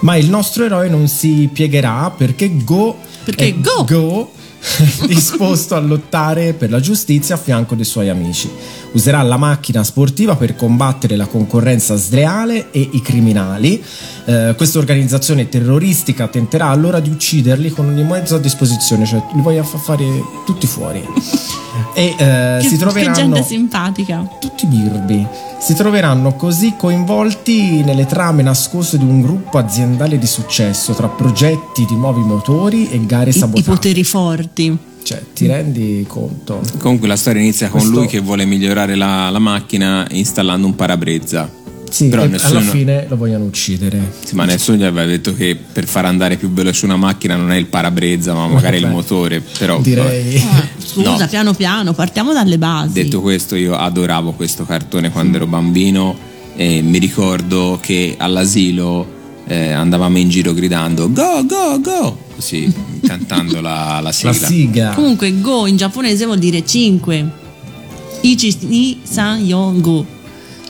[0.01, 2.95] Ma il nostro eroe non si piegherà perché Go
[3.27, 4.31] Perché è Go?
[5.05, 8.49] disposto a lottare per la giustizia a fianco dei suoi amici.
[8.91, 13.83] Userà la macchina sportiva per combattere la concorrenza sleale e i criminali.
[14.25, 19.41] Eh, questa organizzazione terroristica tenterà allora di ucciderli con ogni mezzo a disposizione, cioè li
[19.41, 20.05] voglio far fare
[20.45, 21.05] tutti fuori.
[21.93, 24.29] E eh, Che, si che troveranno gente simpatica.
[24.39, 25.25] tutti birbi.
[25.59, 31.85] Si troveranno così coinvolti nelle trame nascoste di un gruppo aziendale di successo tra progetti
[31.85, 33.69] di nuovi motori e gare I, i sabotate.
[33.69, 34.77] poteri forti.
[35.03, 36.59] Cioè, ti rendi conto?
[36.79, 40.75] Comunque la storia inizia con Questo- lui che vuole migliorare la, la macchina installando un
[40.75, 41.49] parabrezza.
[41.89, 44.11] Sì, Però nessuno, alla fine lo vogliono uccidere.
[44.23, 47.51] sì, ma nessuno gli aveva detto che per far andare più veloce una macchina non
[47.51, 48.93] è il parabrezza, ma magari il Vabbè.
[48.93, 49.41] motore.
[49.57, 50.37] Però Direi.
[50.37, 51.27] Ah, scusa, No.
[51.27, 52.93] piano piano, partiamo dalle basi.
[52.93, 56.15] Detto questo, io adoravo questo cartone quando ero bambino
[56.55, 59.15] e mi ricordo che all'asilo
[59.47, 62.73] eh, andavamo in giro gridando go go go, così
[63.05, 64.31] cantando la, la sigla.
[64.31, 64.89] La sigla.
[64.93, 67.45] Comunque, go in giapponese vuol dire 5.
[68.21, 70.05] Ichi ni san yon go.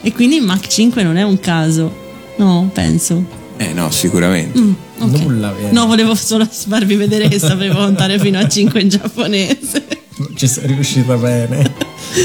[0.02, 2.06] E quindi Mach 5 non è un caso.
[2.36, 3.24] No, penso.
[3.56, 4.58] Eh no, sicuramente.
[4.58, 5.20] Mm, ok.
[5.20, 5.72] Nulla vero.
[5.72, 9.86] No, volevo solo farvi vedere che sapevo contare fino a 5 in giapponese.
[10.34, 11.70] Ci sei riuscita bene.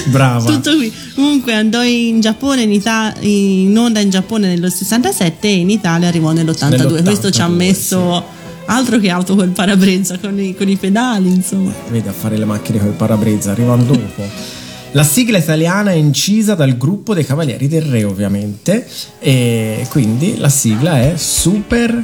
[0.05, 0.45] Brava.
[0.51, 0.91] Tutto qui.
[1.15, 6.07] Comunque andò in Giappone, in, Ita- in onda in Giappone nello 67 e in Italia
[6.07, 6.69] arrivò nell'82.
[6.69, 8.23] Nell'82, Questo ci ha messo
[8.65, 11.71] altro che auto col parabrezza con i, con i pedali, insomma.
[11.89, 14.61] Vedi a fare le macchine con il parabrezza, arrivano dopo.
[14.95, 18.87] La sigla italiana è incisa dal gruppo dei Cavalieri del Re, ovviamente.
[19.17, 21.99] E quindi la sigla è Super.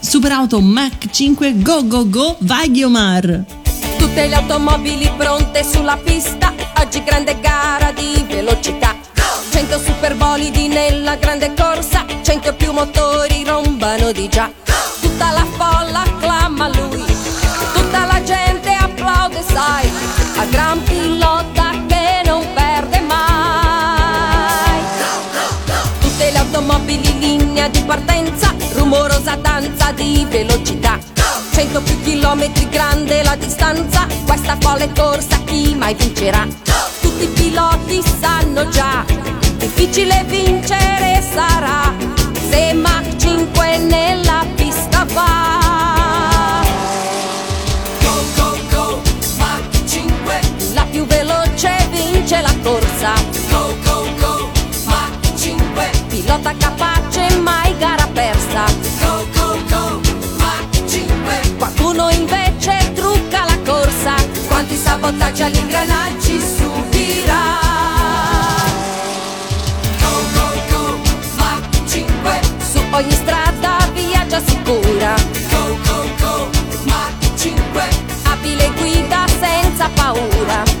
[0.00, 3.44] Super Auto Mach 5 Go Go Go vai Ghiomar
[3.96, 8.96] Tutte le automobili pronte sulla pista, oggi grande gara di velocità.
[9.52, 14.50] 100 superbolidi nella grande corsa, 100 più motori rombano di già.
[15.00, 17.04] Tutta la folla acclama lui,
[17.72, 19.88] tutta la gente applaude, sai,
[20.38, 21.21] al gran pilota
[27.62, 30.98] linea di partenza, rumorosa danza di velocità.
[31.52, 36.46] 100 più chilometri grande la distanza, questa folle corsa chi mai vincerà?
[37.00, 39.04] Tutti i piloti sanno già,
[39.58, 41.92] difficile vincere sarà,
[42.50, 46.62] se Mach 5 nella pista va.
[48.00, 49.02] Go, go, go,
[49.38, 50.40] Mach 5,
[50.74, 53.12] la più veloce vince la corsa.
[53.50, 54.50] Go, go, go,
[54.86, 56.91] Mach 5, pilota capace
[65.02, 67.58] Quanti sabotaggi agli ingranaggi subirà.
[69.98, 71.00] Go, go, go,
[71.36, 72.40] Mach 5,
[72.72, 75.14] su ogni strada viaggia sicura.
[75.50, 76.50] Go, go, go,
[76.84, 77.88] Mach 5,
[78.30, 80.71] abile guida senza paura.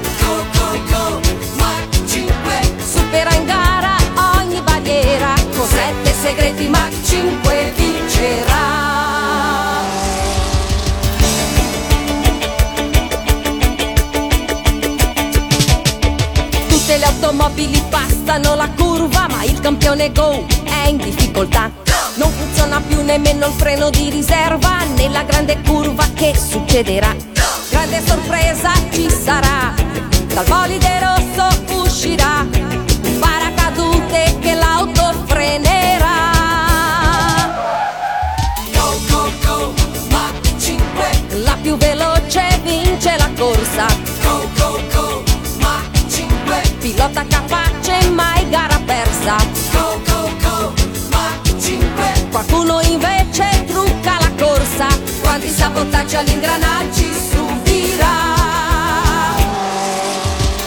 [19.62, 21.70] Campione Go è in difficoltà.
[22.16, 27.14] Non funziona più nemmeno il freno di riserva, nella grande curva che succederà?
[27.70, 29.72] Grande sorpresa ci sarà,
[30.34, 32.41] dal bolide rosso uscirà
[55.72, 58.14] Quanti sabotaggi agli ingranaggi subirà.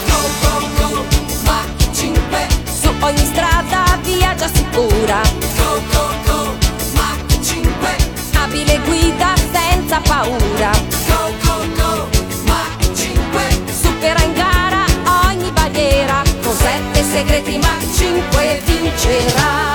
[0.08, 1.06] Go, go, go,
[1.44, 2.48] Mach 5,
[2.82, 5.22] su ogni strada viaggia sicura.
[5.58, 6.56] Go, go, go,
[6.94, 7.96] Mach 5,
[8.42, 10.72] abile guida senza paura.
[11.08, 12.10] Go, go, go,
[12.46, 14.86] Mach 5, supera in gara
[15.28, 16.24] ogni barriera.
[16.42, 19.75] Con sette segreti Mach 5 vincerà.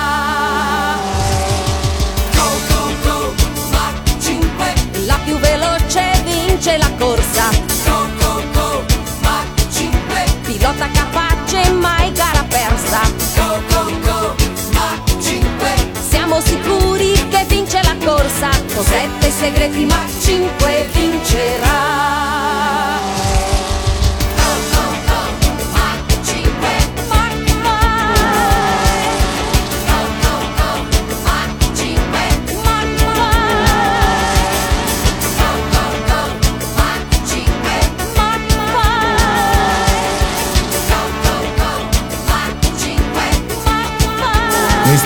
[19.61, 21.80] mentre Clima cinque vincerà.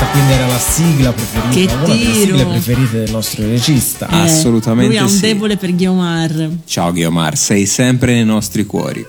[0.05, 4.09] Questa quindi era la sigla preferita, Che una delle sigle preferite del nostro regista.
[4.09, 5.21] Eh, Assolutamente Lui ha un sì.
[5.21, 6.51] debole per Guiomar.
[6.67, 9.05] Ciao Guiomar, sei sempre nei nostri cuori.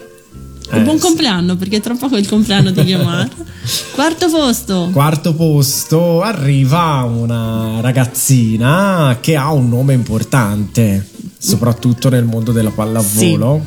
[0.72, 1.02] Eh, buon sì.
[1.02, 3.30] compleanno, perché è tra poco il compleanno di Guiomar.
[3.93, 4.89] Quarto posto.
[4.93, 11.06] Quarto posto arriva una ragazzina che ha un nome importante,
[11.38, 13.66] soprattutto nel mondo della pallavolo.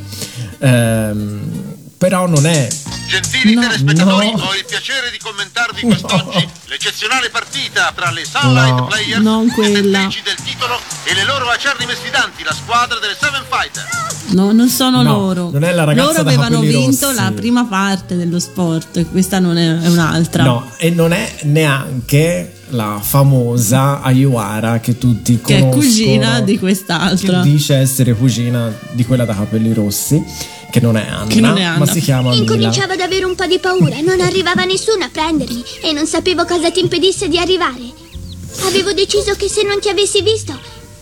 [0.60, 1.40] Ehm,
[1.98, 2.68] però non è
[3.08, 4.42] Gentili No, telespettatori, no.
[4.44, 9.22] ho il piacere di commentarvi quest'oggi l'eccezionale partita tra le Sunlight No, Players,
[9.72, 13.86] detentrici del titolo, e le loro acerrime sfidanti, la squadra delle Seven Fighter.
[14.36, 15.50] No, non sono No, loro.
[15.50, 17.14] non è la ragazza loro avevano vinto rossi.
[17.18, 20.44] la prima parte dello sport, questa non è, è un'altra.
[20.44, 25.82] No, e non è neanche la famosa Ayuara che tutti Che è conoscono.
[25.82, 27.40] cugina di quest'altra.
[27.40, 30.22] Che dice essere cugina di quella da capelli rossi,
[30.70, 31.78] che non è Anna, Che non è Anna.
[31.78, 32.34] ma si chiama.
[32.34, 36.44] Incominciavo ad avere un po' di paura, non arrivava nessuno a prendermi e non sapevo
[36.44, 37.92] cosa ti impedisse di arrivare.
[38.66, 40.58] Avevo deciso che se non ti avessi visto,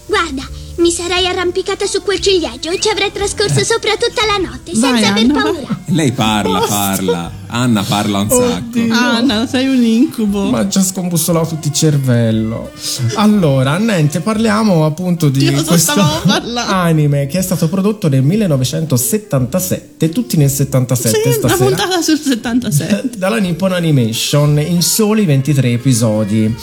[0.06, 0.46] guarda,
[0.76, 4.92] mi sarei arrampicata su quel ciliegio e ci avrei trascorso sopra tutta la notte Vai,
[4.92, 5.80] senza aver Anna, paura.
[5.86, 7.32] Lei parla, parla.
[7.56, 8.92] Anna parla un sacco.
[8.92, 10.50] Anna, sei un incubo.
[10.50, 12.70] Ma ci ha scombussolato tutti il cervello.
[13.14, 16.60] Allora, niente, parliamo appunto di Di cosa questo stavamo parlando?
[16.72, 21.64] anime che è stato prodotto nel 1977, tutti nel 77 Sì, una stasera.
[21.64, 23.10] puntata sul 77.
[23.18, 26.54] dalla Nippon Animation in soli 23 episodi.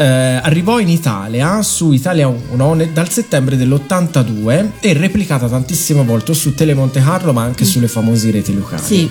[0.00, 6.34] Eh, arrivò in Italia su Italia 1 ne- dal settembre dell'82 e replicata tantissime volte
[6.34, 8.80] su Telemonte Carlo ma anche sulle famose reti locali.
[8.80, 9.10] Sì.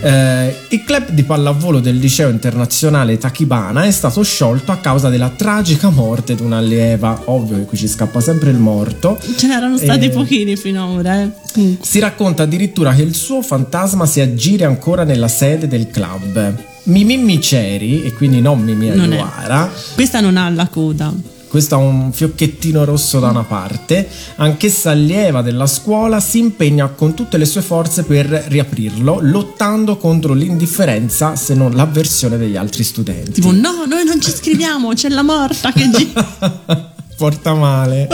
[0.00, 5.28] Eh, il club di pallavolo del liceo internazionale Takibana è stato sciolto a causa della
[5.30, 7.22] tragica morte di un'allieva.
[7.26, 9.18] Ovvio che qui ci scappa sempre il morto.
[9.36, 11.30] Ce n'erano stati Eh, pochini finora, eh.
[11.52, 11.84] Comunque.
[11.84, 16.54] si racconta addirittura che il suo fantasma si aggiri ancora nella sede del club.
[16.84, 18.88] Mimì Miceri, e quindi non Mimì.
[18.90, 21.12] Ayuara, Questa non ha la coda.
[21.48, 27.14] Questo ha un fiocchettino rosso da una parte, anch'essa allieva della scuola, si impegna con
[27.14, 33.32] tutte le sue forze per riaprirlo, lottando contro l'indifferenza, se non l'avversione degli altri studenti.
[33.32, 36.92] Tipo, no, noi non ci scriviamo, c'è la morta che gira.
[37.16, 38.08] Porta male.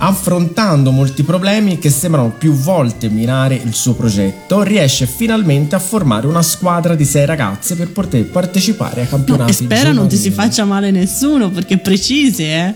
[0.00, 6.26] Affrontando molti problemi che sembrano più volte minare il suo progetto, riesce finalmente a formare
[6.28, 9.50] una squadra di sei ragazze per poter partecipare ai No, campionati.
[9.50, 12.74] e spero non ti si faccia male nessuno, perché precise, eh.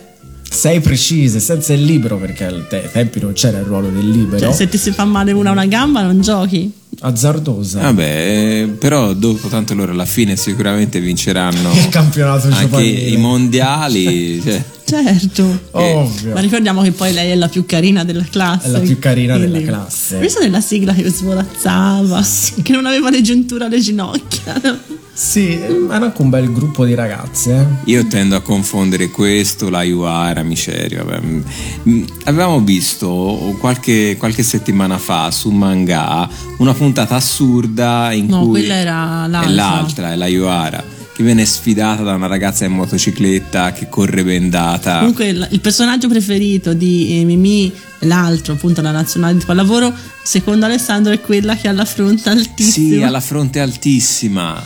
[0.51, 4.39] Sei precise, senza il libro, perché ai te- tempi non c'era il ruolo del libero.
[4.39, 6.71] Cioè, se ti si fa male una una gamba, non giochi.
[7.01, 7.81] Azzardosa.
[7.81, 12.99] Vabbè, eh, però dopo tanto loro alla fine sicuramente vinceranno Il campionato anche giovanile.
[13.09, 14.43] i mondiali.
[14.43, 14.63] Cioè,
[15.03, 15.61] Certo.
[15.73, 16.33] Ovvio.
[16.35, 18.67] Ma ricordiamo che poi lei è la più carina della classe.
[18.67, 20.19] È la più carina Quindi- della classe.
[20.19, 22.23] Questa è la sigla che svolazzava,
[22.63, 24.61] che non aveva le giunture alle ginocchia.
[25.15, 27.53] Sì, era anche un bel gruppo di ragazze.
[27.85, 27.91] eh.
[27.91, 31.05] io tendo a confondere questo, la Iuara, Miserio.
[31.05, 31.21] vabbè.
[31.89, 36.27] Mm, Avevamo visto qualche, qualche settimana fa su Manga
[36.59, 39.51] una puntata assurda in No, cui quella era è l'altra.
[39.53, 40.83] l'altra, è la Iuara,
[41.23, 44.99] che viene sfidata da una ragazza in motocicletta che corre bendata.
[44.99, 50.67] Comunque il, il personaggio preferito di eh, Mimì, l'altro appunto la nazionale di pallavolo, secondo
[50.67, 52.97] Alessandro è quella che ha la fronte altissima.
[52.97, 54.63] Sì, alla fronte altissima.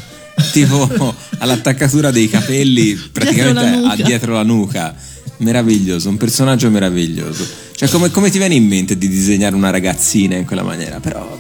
[0.53, 4.03] Tipo all'attaccatura dei capelli praticamente Dietro la a nuca.
[4.03, 4.95] dietro la nuca.
[5.39, 7.47] Meraviglioso, un personaggio meraviglioso.
[7.75, 10.99] Cioè, come, come ti viene in mente di disegnare una ragazzina in quella maniera?
[10.99, 11.39] Però,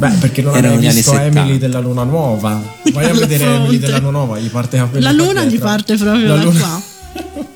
[0.00, 1.40] Beh, perché non avevi visto 70.
[1.40, 2.62] Emily della Luna Nuova.
[2.92, 3.62] Vai a vedere fronte.
[3.62, 6.58] Emily della Luna Nuova, gli parte capelli La luna gli parte proprio La da luna-
[6.60, 6.82] qua.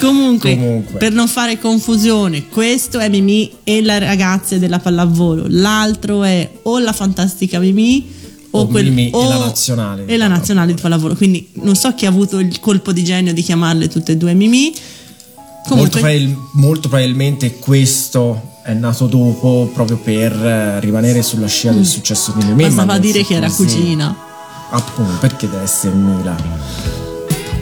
[0.00, 0.98] Comunque, Comunque.
[0.98, 6.78] per non fare confusione, questo è Mimì e le ragazze della pallavolo, l'altro è o
[6.78, 8.08] la fantastica Mimì
[8.50, 11.14] o, O quel- Mimì e o- la nazionale e la nazionale di pallavolo.
[11.16, 14.34] Quindi non so chi ha avuto il colpo di genio di chiamarle tutte e due
[14.34, 14.72] Mimì.
[14.72, 21.72] Molto, Comunque, probabil- molto probabilmente questo è nato dopo proprio per eh, rimanere sulla scia
[21.72, 22.64] del successo di Mimì.
[22.64, 22.66] Mm.
[22.66, 24.14] bastava dire che era così- cugina.
[24.70, 26.36] Appunto, perché deve essere Mila?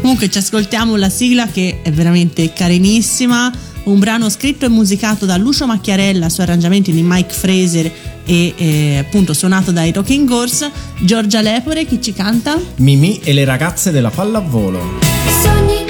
[0.00, 3.52] Comunque ci ascoltiamo la sigla che è veramente carinissima,
[3.84, 7.92] un brano scritto e musicato da Lucio Macchiarella su arrangiamenti di Mike Fraser
[8.24, 10.68] e eh, appunto suonato dai Rocking Horse,
[11.02, 12.58] Giorgia Lepore chi ci canta?
[12.78, 14.98] Mimì e le ragazze della pallavolo.
[15.40, 15.84] Sogni,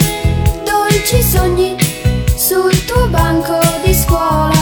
[0.63, 1.75] dolci sogni,
[2.37, 4.56] sul tuo banco di scuola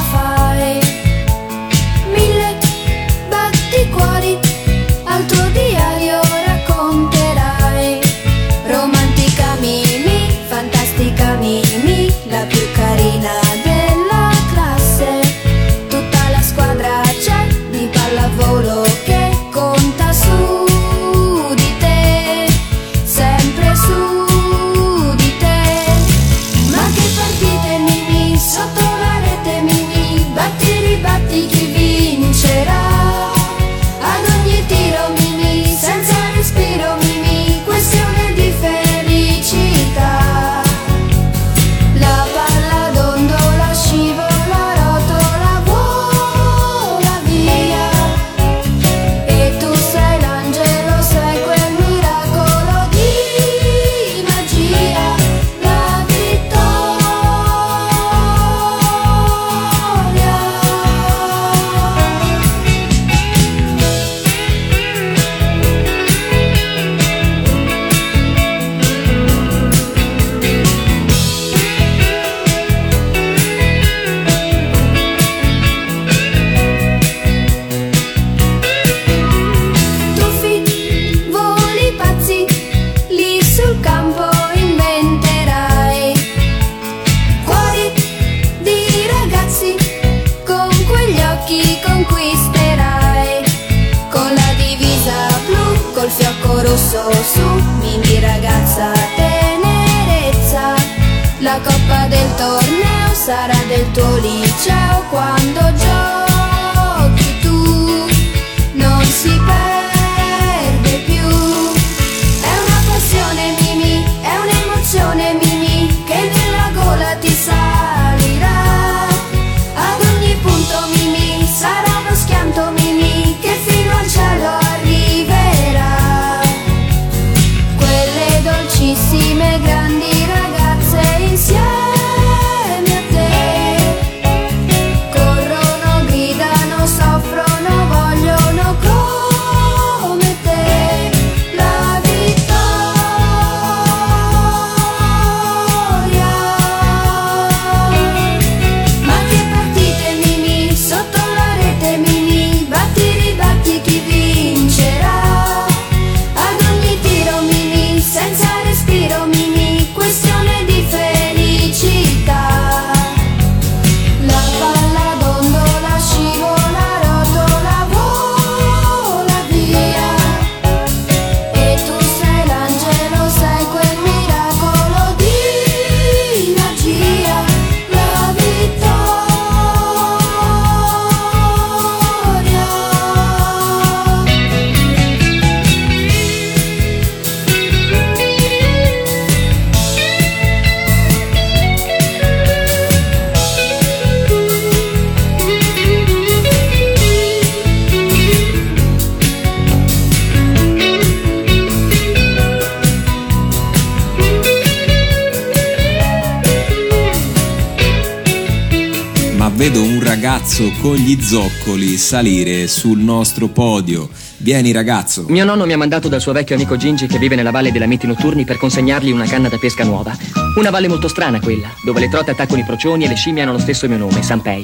[210.56, 214.08] ragazzo con gli zoccoli salire sul nostro podio.
[214.36, 215.24] Vieni ragazzo.
[215.26, 217.80] Mio nonno mi ha mandato dal suo vecchio amico Gingi che vive nella valle dei
[217.80, 220.16] lamenti notturni per consegnargli una canna da pesca nuova.
[220.56, 223.52] Una valle molto strana quella, dove le trote attaccano i procioni e le scimmie hanno
[223.52, 224.62] lo stesso mio nome, Sanpei.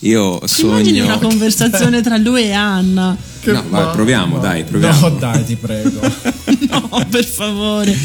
[0.00, 1.28] Io Immagini una sogno.
[1.28, 3.14] conversazione tra lui e Anna.
[3.44, 5.08] No, vai, proviamo, dai, proviamo.
[5.08, 6.00] No, dai, ti prego.
[6.70, 7.96] No, per favore.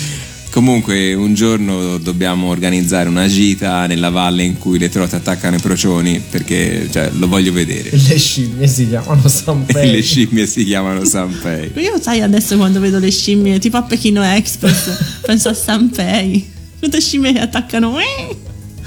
[0.53, 5.59] Comunque, un giorno dobbiamo organizzare una gita nella valle in cui le trote attaccano i
[5.59, 7.89] procioni perché cioè, lo voglio vedere.
[7.97, 9.89] Le scimmie si chiamano Sanpei.
[9.89, 11.71] le scimmie si chiamano Sanpei.
[11.77, 16.47] Io sai adesso quando vedo le scimmie, tipo a Pechino Express, penso a Sanpei.
[16.79, 17.97] Tutte scimmie che attaccano.
[17.99, 18.35] eh.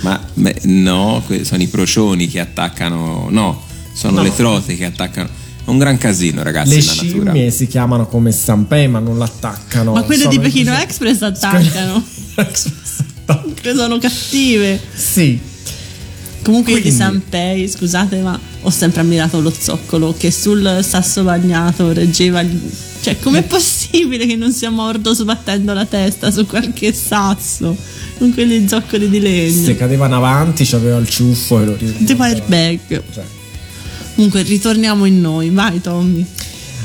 [0.02, 3.26] Ma beh, no, sono i procioni che attaccano.
[3.30, 3.60] No,
[3.92, 4.22] sono No.
[4.22, 5.28] le trote che attaccano.
[5.66, 7.32] È un gran casino, ragazzi, Le nella natura.
[7.32, 9.92] scimmie si chiamano come Sanpei, ma non l'attaccano.
[9.94, 10.82] Ma quelle di Pechino così.
[10.82, 12.04] Express attaccano.
[13.60, 14.80] che sono cattive.
[14.94, 15.38] Sì.
[16.42, 21.24] Comunque io di Quindi- Sanpei, scusate, ma ho sempre ammirato lo zoccolo che sul sasso
[21.24, 22.40] bagnato reggeva.
[22.42, 22.60] il-
[23.00, 27.76] Cioè, com'è possibile che non sia morto sbattendo la testa su qualche sasso
[28.18, 29.64] con quegli zoccoli di legno?
[29.64, 32.04] Se cadevano avanti c'aveva il ciuffo e lo risolveva.
[32.06, 33.02] Tipo airbag.
[34.16, 36.26] Comunque, ritorniamo in noi, vai Tommy.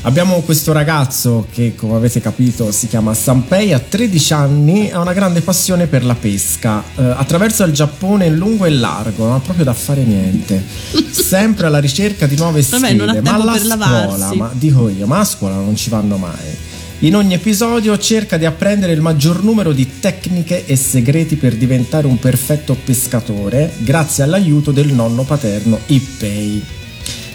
[0.03, 4.99] Abbiamo questo ragazzo che, come avete capito, si chiama Sanpei, ha 13 anni e ha
[4.99, 6.83] una grande passione per la pesca.
[6.95, 10.61] Eh, attraversa il Giappone in lungo e largo, non ha proprio da fare niente.
[11.11, 13.05] Sempre alla ricerca di nuove Vabbè, sfide.
[13.05, 14.37] non ha ma alla per scuola, lavarsi.
[14.37, 16.69] ma dico io, ma a scuola non ci vanno mai.
[17.03, 22.07] In ogni episodio cerca di apprendere il maggior numero di tecniche e segreti per diventare
[22.07, 26.63] un perfetto pescatore, grazie all'aiuto del nonno paterno Ippei,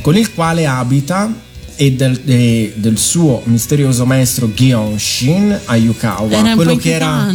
[0.06, 1.34] con il quale abita
[1.74, 7.34] e del, e del suo misterioso maestro Gyonshin Ayukawa, Era un quello po' che era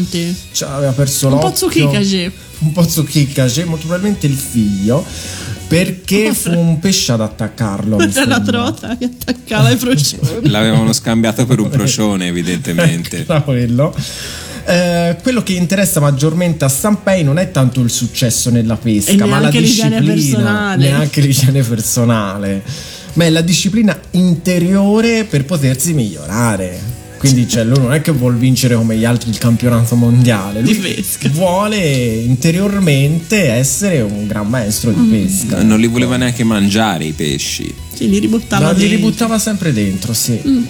[0.54, 1.68] cioè, aveva perso Un po' l'occhio.
[1.68, 2.32] Tsukikage.
[2.60, 5.06] un po' Tsukikage molto probabilmente il figlio
[5.72, 10.50] perché fu un pesce ad attaccarlo Era la trota che attaccava i procioni.
[10.50, 13.24] L'avevano scambiato per un procione, evidentemente.
[13.26, 13.96] Era quello.
[14.66, 19.40] Eh, quello che interessa maggiormente a Sanpei non è tanto il successo nella pesca, ma
[19.40, 20.90] la disciplina, personale.
[20.90, 22.64] neanche l'igiene personale,
[23.14, 27.01] ma è la disciplina interiore per potersi migliorare.
[27.22, 31.06] Quindi cioè, lui non è che vuole vincere come gli altri il campionato mondiale, lui
[31.34, 35.04] vuole interiormente essere un gran maestro Mm.
[35.04, 35.62] di pesca.
[35.62, 37.72] Non li voleva neanche mangiare i pesci.
[37.94, 38.96] Sì, li ributtava No, li dentro.
[38.98, 40.40] ributtava sempre dentro, sì.
[40.46, 40.64] Mm.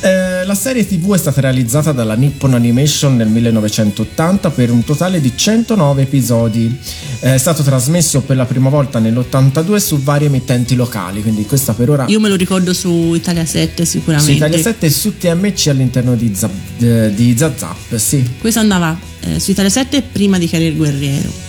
[0.00, 5.20] Eh, la serie TV è stata realizzata dalla Nippon Animation nel 1980 per un totale
[5.20, 6.78] di 109 episodi.
[7.18, 11.90] È stato trasmesso per la prima volta nell'82 su varie emittenti locali, quindi questa per
[11.90, 14.32] ora Io me lo ricordo su Italia 7 su sicuramente.
[14.32, 18.24] Italia 7 e su TMC all'interno di, Zap- eh, di Zazap, sì.
[18.38, 21.47] Questo andava eh, su Italia 7 prima di Career Guerriero.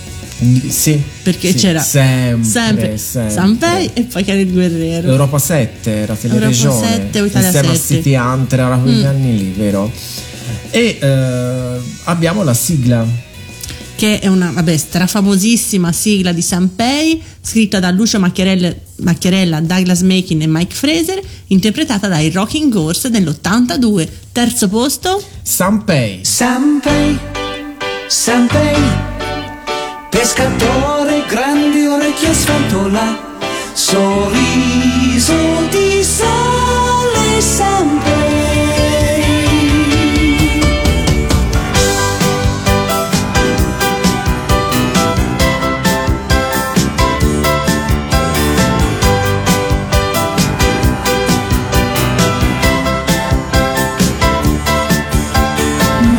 [0.68, 1.00] Sì.
[1.22, 3.30] Perché sì, c'era sempre, sempre, sempre.
[3.32, 5.08] Sanpei e poi Career Guerriero.
[5.08, 7.94] Europa 7 era teleregione Europa 7 o Italia insieme a 7.
[7.94, 9.06] City Hunter era quegli Mm.
[9.06, 9.90] anni lì vero
[10.70, 13.04] E eh, abbiamo la sigla.
[13.96, 20.40] che è una vabbè, strafamosissima sigla di Sanpei, scritta da Lucio Macchiarella, Macchiarella, Douglas Makin
[20.40, 24.08] e Mike Fraser, interpretata dai Rocking Horse dell'82.
[24.32, 25.22] Terzo posto?
[25.42, 26.20] Sanpei.
[26.24, 27.18] Sanpei,
[28.08, 28.74] Sanpei,
[30.10, 33.38] pescatore, grandi orecchie sfantola,
[33.72, 35.34] sorriso
[35.70, 35.90] di.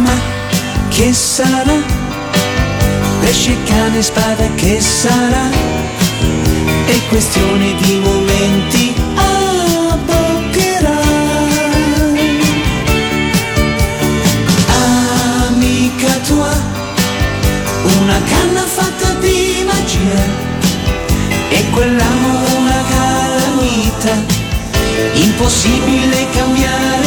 [0.03, 0.17] Ma
[0.89, 1.90] che sarà?
[3.31, 5.49] Pesce, cane, spada, che sarà?
[6.85, 10.99] È questione di momenti abboccherà.
[15.47, 16.53] Amica tua,
[18.01, 20.23] una canna fatta di magia,
[21.51, 24.13] e quell'amore una calamita,
[25.13, 27.00] impossibile cambiare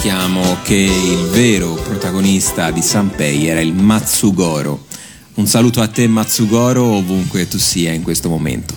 [0.00, 4.86] dimentichiamo che il vero protagonista di Sanpei era il Matsugoro.
[5.34, 8.74] Un saluto a te Matsugoro ovunque tu sia in questo momento.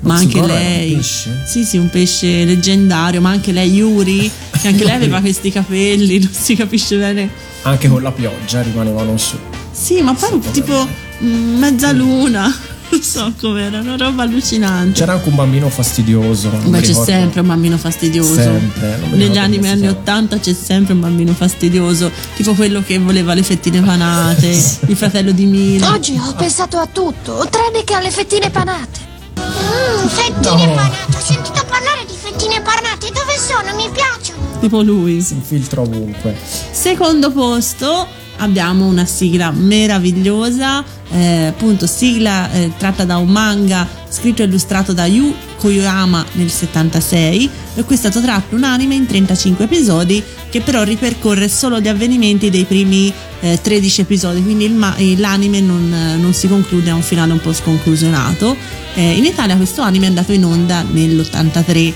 [0.00, 1.02] Ma anche Matsugoro lei.
[1.02, 4.30] Sì, sì, un pesce leggendario, ma anche lei, Yuri,
[4.62, 7.28] che anche lei aveva questi capelli, non si capisce bene.
[7.62, 9.36] Anche con la pioggia rimanevano su.
[9.72, 10.88] Sì, ma poi tipo
[11.22, 12.58] mm, mezzaluna,
[12.94, 15.00] non so com'era, una roba allucinante.
[15.00, 16.48] C'era anche un bambino fastidioso.
[16.48, 17.10] Beh, c'è ricordo.
[17.10, 18.34] sempre un bambino fastidioso.
[18.34, 19.98] Sempre, Negli ricordo anni come si anni chiama.
[19.98, 24.46] 80 c'è sempre un bambino fastidioso, tipo quello che voleva le fettine panate,
[24.86, 25.90] il fratello di Mila.
[25.92, 29.12] Oggi ho pensato a tutto, tranne che alle fettine panate.
[29.36, 31.16] Mmm, fettine panate.
[31.16, 33.10] Ho sentito parlare di fettine panate.
[33.12, 33.74] Dove sono?
[33.74, 34.58] Mi piacciono.
[34.60, 35.20] Tipo lui.
[35.20, 36.36] Si infiltra ovunque.
[36.70, 38.06] Secondo posto,
[38.38, 44.92] abbiamo una sigla meravigliosa, eh, appunto sigla eh, tratta da un manga scritto e illustrato
[44.92, 50.22] da Yu Koyama nel 76 e qui è stato tratto un anime in 35 episodi
[50.50, 55.92] che però ripercorre solo gli avvenimenti dei primi eh, 13 episodi, quindi ma- l'anime non,
[55.92, 58.56] eh, non si conclude, ha un finale un po' sconclusionato.
[58.94, 61.92] Eh, in Italia questo anime è andato in onda nell'83.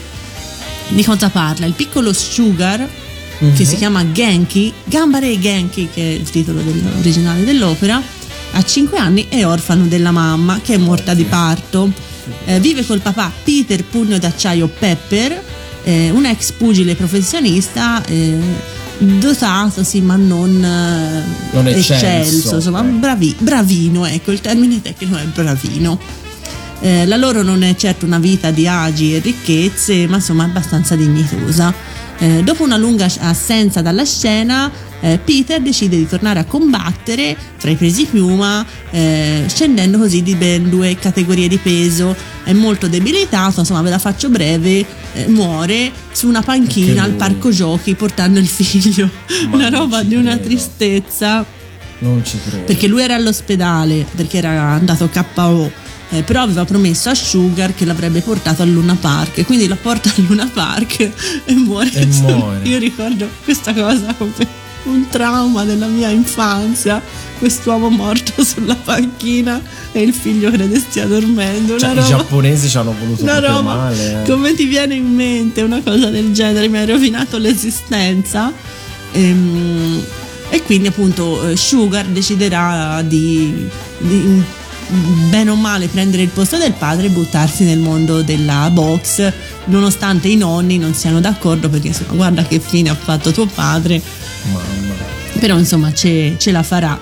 [0.88, 1.66] Di cosa parla?
[1.66, 2.86] Il piccolo Sugar
[3.54, 6.60] che si chiama Genki, Gambare Genki, che è il titolo
[6.98, 8.00] originale dell'opera,
[8.52, 11.90] ha 5 anni è orfano della mamma che è morta di parto.
[12.44, 15.42] Eh, vive col papà Peter Pugno d'acciaio Pepper,
[15.84, 18.04] eh, un ex pugile professionista.
[18.04, 21.22] eh, dotato sì ma non, eh,
[21.52, 22.86] Non eccelso, insomma ok.
[22.86, 26.00] bravi- bravino ecco il termine tecnico è bravino
[26.80, 30.94] eh, la loro non è certo una vita di agi e ricchezze, ma insomma abbastanza
[30.94, 31.74] dignitosa.
[32.20, 37.70] Eh, dopo una lunga assenza dalla scena, eh, Peter decide di tornare a combattere fra
[37.70, 42.16] i presi piuma, eh, scendendo così di ben due categorie di peso.
[42.42, 47.50] È molto debilitato, insomma, ve la faccio breve, eh, muore su una panchina al parco
[47.50, 49.08] giochi portando il figlio.
[49.52, 51.44] Una roba di una tristezza
[52.00, 52.64] Non ci credo.
[52.64, 55.70] perché lui era all'ospedale perché era andato KO
[56.10, 59.76] eh, però aveva promesso a Sugar che l'avrebbe portato al Luna Park e quindi la
[59.76, 61.00] porta al Luna Park
[61.44, 62.60] e muore, E muore.
[62.68, 64.32] io ricordo questa cosa come
[64.84, 67.02] un trauma della mia infanzia
[67.38, 69.60] quest'uomo morto sulla panchina
[69.92, 73.74] e il figlio crede stia dormendo Cioè, i roba- giapponesi ci hanno voluto una roba
[73.74, 74.22] male.
[74.22, 74.28] eh.
[74.30, 78.52] come ti viene in mente una cosa del genere mi hai rovinato l'esistenza
[79.12, 80.02] Ehm,
[80.50, 83.66] e quindi appunto eh, Sugar deciderà di,
[83.98, 84.42] di
[85.28, 89.32] bene o male prendere il posto del padre e buttarsi nel mondo della box
[89.66, 94.00] nonostante i nonni non siano d'accordo perché insomma guarda che fine ha fatto tuo padre
[94.52, 94.94] Mamma.
[95.38, 96.98] però insomma ce, ce la farà.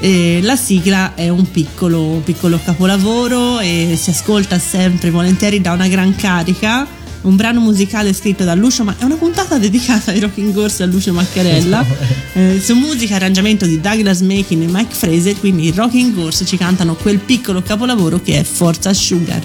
[0.00, 5.88] E la sigla è un piccolo, piccolo capolavoro e si ascolta sempre volentieri da una
[5.88, 6.86] gran carica.
[7.22, 10.86] Un brano musicale scritto da Lucio, ma è una puntata dedicata ai Rocking Horse e
[10.86, 12.16] a Lucio Macchiarella.
[12.38, 16.44] Eh, su musica e arrangiamento di Douglas Makin e Mike Fraser, quindi i Rocking Horse
[16.44, 19.42] ci cantano quel piccolo capolavoro che è Forza Sugar.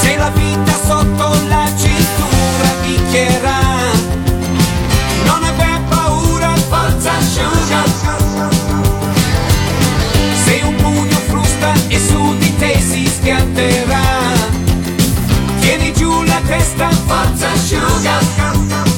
[0.00, 3.58] Se la vita sotto la cintura picchierà
[5.24, 7.84] Non aver paura, forza asciuga
[10.44, 13.85] Se un pugno frusta e su di te si schianterà
[16.66, 18.95] giù la testa, forza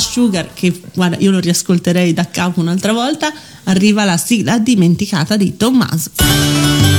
[0.00, 3.32] Sugar, che guarda, io lo riascolterei da capo un'altra volta,
[3.64, 6.10] arriva la sigla dimenticata di Tommaso.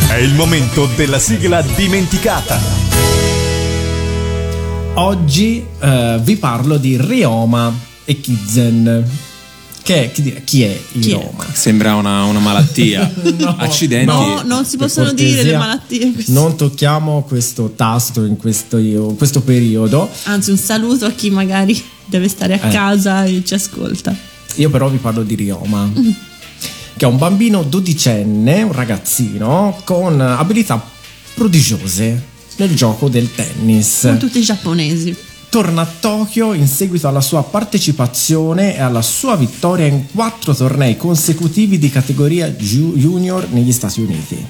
[0.08, 2.60] È il momento della sigla dimenticata.
[4.96, 7.74] Oggi eh, vi parlo di Rioma
[8.06, 9.10] e Kizen.
[9.84, 11.18] Che è, chi, dire- chi è il Chi è?
[11.18, 11.46] Rioma?
[11.52, 13.12] Sembra una, una malattia.
[13.58, 14.06] Accidenti.
[14.06, 16.14] No, non si possono dire cortesia, le malattie.
[16.28, 18.78] Non tocchiamo questo tasto in questo,
[19.18, 20.10] questo periodo.
[20.24, 21.82] Anzi, un saluto a chi magari
[22.12, 22.70] deve stare a Eh.
[22.72, 24.14] casa e ci ascolta.
[24.56, 25.90] Io però vi parlo di Rioma,
[26.98, 30.84] che è un bambino dodicenne, un ragazzino con abilità
[31.34, 32.22] prodigiose
[32.58, 34.00] nel gioco del tennis.
[34.02, 35.16] Sono tutti giapponesi.
[35.50, 40.96] Torna a Tokyo in seguito alla sua partecipazione e alla sua vittoria in quattro tornei
[40.98, 44.46] consecutivi di categoria ju- junior negli Stati Uniti.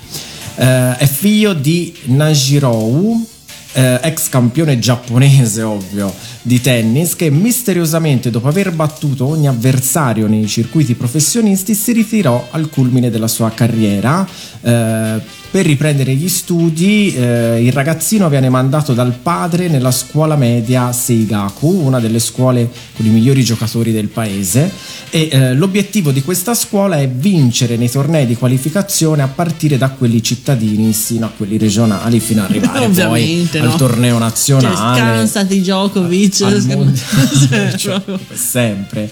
[0.55, 3.27] Eh, è figlio di Najirou,
[3.73, 10.47] eh, ex campione giapponese, ovvio, di tennis, che misteriosamente, dopo aver battuto ogni avversario nei
[10.47, 14.27] circuiti professionisti, si ritirò al culmine della sua carriera.
[14.61, 20.93] Eh, per riprendere gli studi, eh, il ragazzino viene mandato dal padre nella scuola media
[20.93, 24.71] Seigaku, una delle scuole con i migliori giocatori del paese.
[25.09, 29.89] E eh, l'obiettivo di questa scuola è vincere nei tornei di qualificazione a partire da
[29.89, 33.75] quelli cittadini sino a quelli regionali, fino ad arrivare poi Ovviamente, al no?
[33.75, 34.99] torneo Cioè, nazionale.
[34.99, 36.41] scansati Djokovic.
[36.43, 36.93] al mondo-
[37.49, 39.09] Cioè, Cioè, come sempre.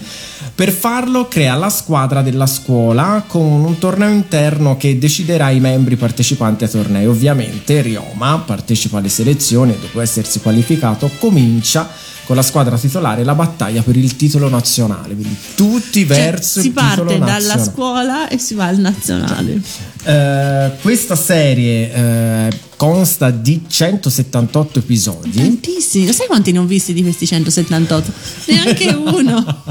[0.54, 5.96] Per farlo crea la squadra della scuola con un torneo interno che deciderà i membri
[5.96, 6.28] partecipanti
[6.64, 7.06] ai tornei.
[7.06, 11.88] Ovviamente Rioma partecipa alle selezioni e dopo essersi qualificato comincia
[12.24, 15.14] con la squadra titolare la battaglia per il titolo nazionale.
[15.14, 17.64] Quindi tutti Cioè, verso si il titolo parte dalla nazionale.
[17.70, 19.60] scuola e si va al nazionale.
[20.04, 25.32] Eh, questa serie eh, consta di 178 episodi.
[25.38, 26.12] Tantissimi.
[26.12, 28.12] Sai quanti ne ho visti di questi 178?
[28.46, 29.62] Neanche uno.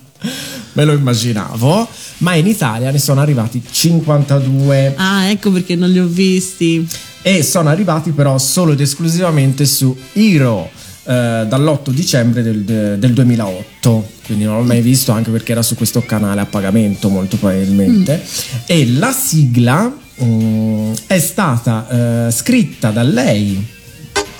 [0.74, 1.86] Me lo immaginavo,
[2.18, 6.86] ma in Italia ne sono arrivati 52 Ah, ecco perché non li ho visti.
[7.22, 10.68] e sono arrivati però solo ed esclusivamente su Hero
[11.04, 12.62] eh, dall'8 dicembre del,
[12.98, 17.08] del 2008 quindi non l'ho mai visto anche perché era su questo canale a pagamento
[17.08, 18.22] molto probabilmente.
[18.66, 19.92] E la sigla
[20.22, 23.66] mm, è stata eh, scritta da lei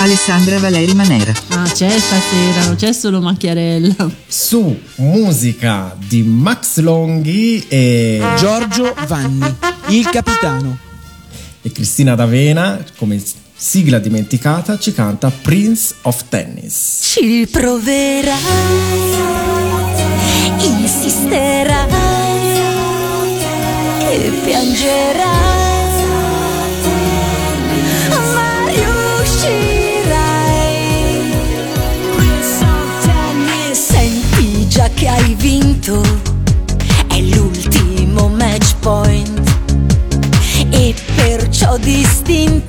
[0.03, 1.33] Alessandra Valeri Manera.
[1.51, 3.95] Ah, c'è stasera, non c'è solo Macchiarella.
[4.27, 9.55] su musica di Max Longhi e Giorgio Vanni,
[9.89, 10.77] il capitano.
[11.63, 13.23] e Cristina D'Avena come
[13.57, 18.35] sigla dimenticata ci canta Prince of Tennis Ci proverai,
[20.59, 21.87] insisterai
[24.11, 25.62] e piangerai,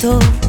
[0.04, 0.43] momento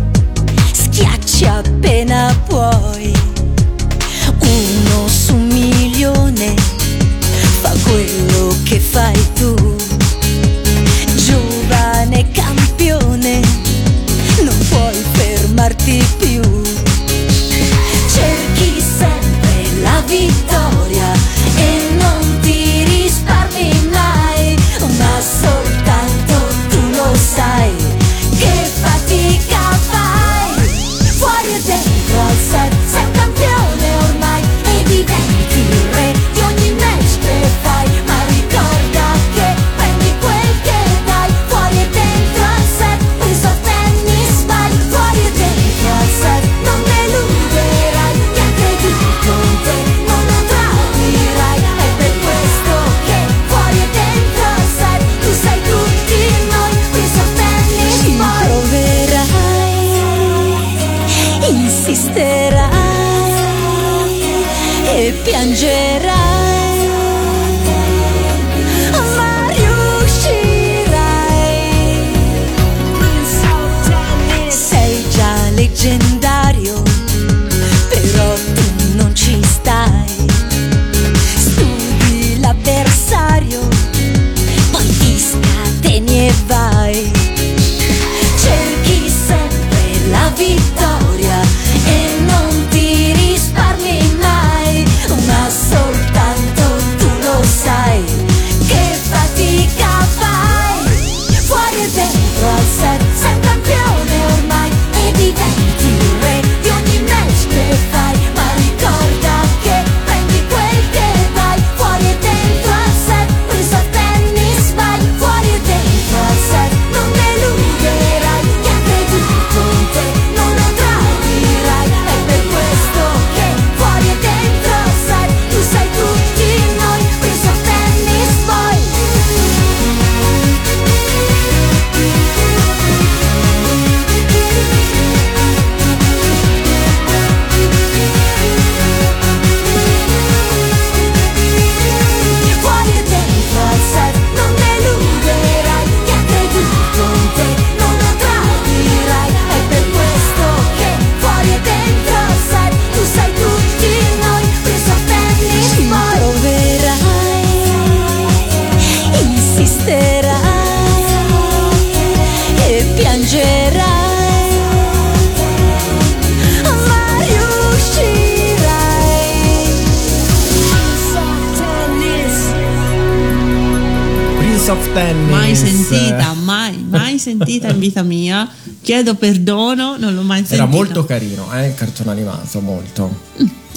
[178.85, 180.57] Chiedo perdono, non l'ho mai sentita.
[180.63, 183.19] Era molto carino, eh, il cartone animato, molto.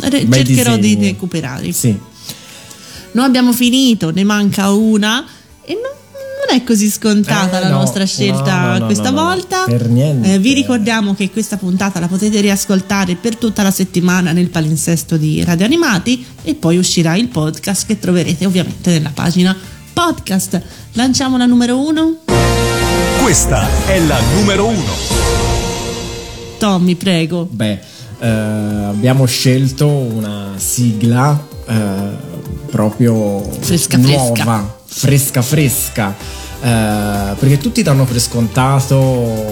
[0.02, 1.06] Re- bei Cercherò di disegni.
[1.06, 1.72] recuperare.
[1.72, 1.98] Sì.
[3.14, 5.26] Noi abbiamo finito, ne manca una
[5.64, 5.82] e non,
[6.46, 9.64] non è così scontata Eh, la no, nostra scelta no, no, questa volta.
[9.66, 10.34] per niente.
[10.34, 15.16] Eh, vi ricordiamo che questa puntata la potete riascoltare per tutta la settimana nel palinsesto
[15.16, 19.56] di Radio Animati e poi uscirà il podcast che troverete ovviamente nella pagina
[19.94, 20.62] podcast.
[20.92, 22.18] Lanciamo la numero uno.
[23.28, 24.94] Questa è la numero uno.
[26.58, 27.45] Tommy, prego.
[27.45, 27.78] Beh,
[28.20, 31.38] eh, abbiamo scelto una sigla
[31.68, 31.76] eh,
[32.72, 36.16] proprio Fresca, nuova, fresca fresca.
[36.60, 38.98] Eh, perché tutti danno per scontato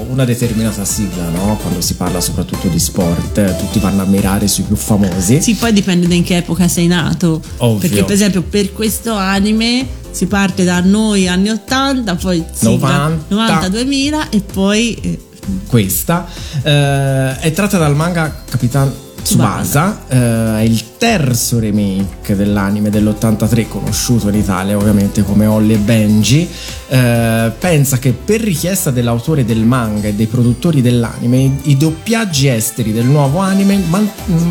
[0.09, 1.57] una determinata sigla, no?
[1.61, 5.41] Quando si parla soprattutto di sport, tutti vanno a mirare sui più famosi.
[5.41, 7.41] Sì, poi dipende da in che epoca sei nato.
[7.57, 7.79] Ovvio.
[7.79, 13.69] Perché, per esempio, per questo anime si parte da noi anni 80, poi sigla 90.
[13.69, 15.19] 90-2000 e poi eh,
[15.67, 16.25] questa
[16.63, 20.17] eh, è tratta dal manga Capitan Tsubasa eh,
[20.59, 26.47] è il terzo remake dell'anime dell'83 conosciuto in Italia ovviamente come Holly e Benji
[26.87, 32.93] Eh, pensa che per richiesta dell'autore del manga e dei produttori dell'anime i, doppiaggi esteri
[32.93, 34.07] del nuovo anime man-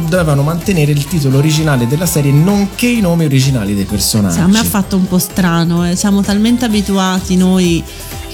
[0.09, 4.47] dovevano mantenere il titolo originale della serie nonché i nomi originali dei personaggi sì, a
[4.49, 5.89] me ha fatto un po' strano.
[5.89, 5.95] eh.
[5.95, 7.83] Siamo talmente abituati noi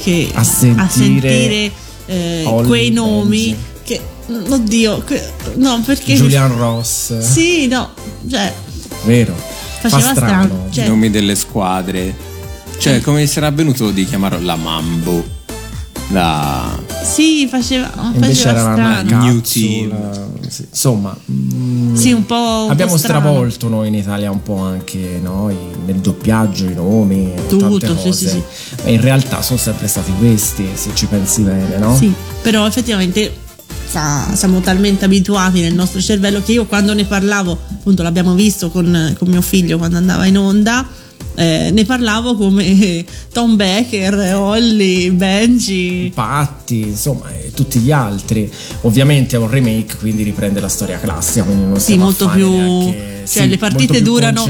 [0.02, 1.70] che A sentire sentire,
[2.06, 3.56] eh, quei nomi Benji.
[4.48, 5.04] Oddio,
[5.56, 6.14] no, perché.
[6.14, 7.90] Julian Ross Sì, no,
[8.28, 8.52] cioè,
[9.04, 9.34] vero
[9.80, 12.14] Faceva Fa strano, cioè- I nomi delle squadre.
[12.78, 15.38] Cioè, come sarà avvenuto di chiamarlo la Mambo?
[16.12, 19.22] La sì, faceva, invece faceva era una strano.
[19.24, 22.62] New capsula, sì, insomma mm, Sì, un po'.
[22.64, 23.20] un abbiamo po' strano.
[23.20, 27.94] stravolto noi in Italia un po' anche noi nel doppiaggio i nomi Tutto, tante sì,
[28.08, 28.42] cose sì, sì.
[28.82, 31.94] ma in realtà sono sempre stati questi se ci pensi bene no?
[31.96, 32.12] Sì,
[32.42, 33.32] però effettivamente
[33.90, 38.70] sa- siamo talmente abituati nel nostro cervello che io quando ne parlavo, appunto l'abbiamo visto
[38.70, 40.86] con, con mio figlio quando andava in onda,
[41.34, 46.10] eh, ne parlavo come Tom Becker, Holly, Benji.
[46.14, 48.50] Patti, insomma, e tutti gli altri.
[48.82, 51.44] Ovviamente è un remake, quindi riprende la storia classica.
[51.44, 52.50] Quindi non Sì, molto più...
[52.50, 54.44] neanche- cioè sì, le partite durano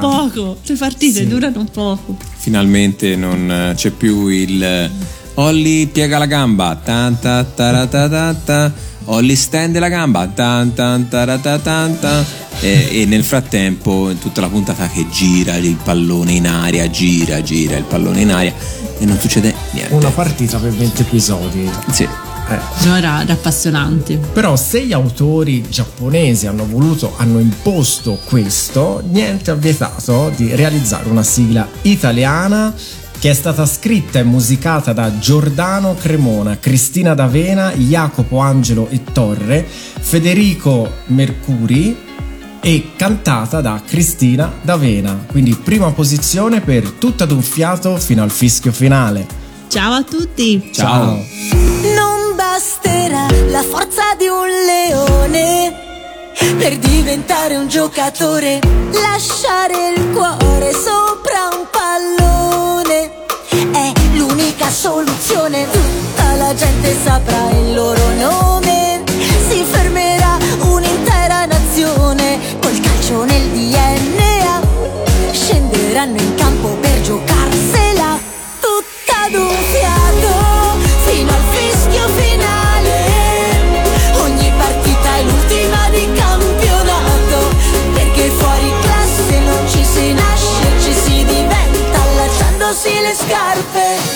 [0.00, 1.26] poco, le partite Sì.
[1.26, 2.16] durano poco.
[2.36, 4.90] finalmente non eh, c'è più il
[5.38, 6.78] Olli piega la gamba.
[6.82, 8.72] Tan, ta, ta, ta, ta, ta.
[9.06, 10.26] Olli stende la gamba.
[10.28, 12.24] Tan, tan, ta, ta, ta, ta.
[12.60, 17.42] E, e nel frattempo, in tutta la puntata che gira il pallone in aria, gira,
[17.42, 18.54] gira il pallone in aria
[18.98, 19.94] e non succede niente.
[19.94, 21.70] Una partita per 20 episodi.
[21.90, 22.08] Sì.
[22.48, 22.86] Eh.
[22.86, 24.16] No, era, era appassionante.
[24.16, 31.08] Però se gli autori giapponesi hanno voluto, hanno imposto questo, niente ha vietato di realizzare
[31.10, 32.72] una sigla italiana
[33.26, 39.66] che è stata scritta e musicata da Giordano Cremona, Cristina D'Avena, Jacopo Angelo e Torre,
[39.66, 41.96] Federico Mercuri
[42.60, 45.24] e cantata da Cristina D'Avena.
[45.26, 49.26] Quindi prima posizione per tutta d'un fiato fino al fischio finale.
[49.66, 50.70] Ciao a tutti!
[50.72, 51.16] Ciao.
[51.96, 55.74] Non basterà la forza di un leone
[56.58, 58.60] per diventare un giocatore.
[58.92, 62.75] Lasciare il cuore sopra un pallone
[64.66, 65.66] l'unica soluzione.
[65.70, 69.02] Tutta la gente saprà il loro nome.
[69.48, 74.60] Si fermerà un'intera nazione col calcio nel DNA.
[75.30, 78.18] Scenderanno in campo per giocarsela
[78.60, 82.94] tutta d'un fiato fino al fischio finale.
[84.22, 87.54] Ogni partita è l'ultima di campionato,
[87.94, 94.15] perché fuori classe non ci si nasce, ci si diventa lasciandosi le scarpe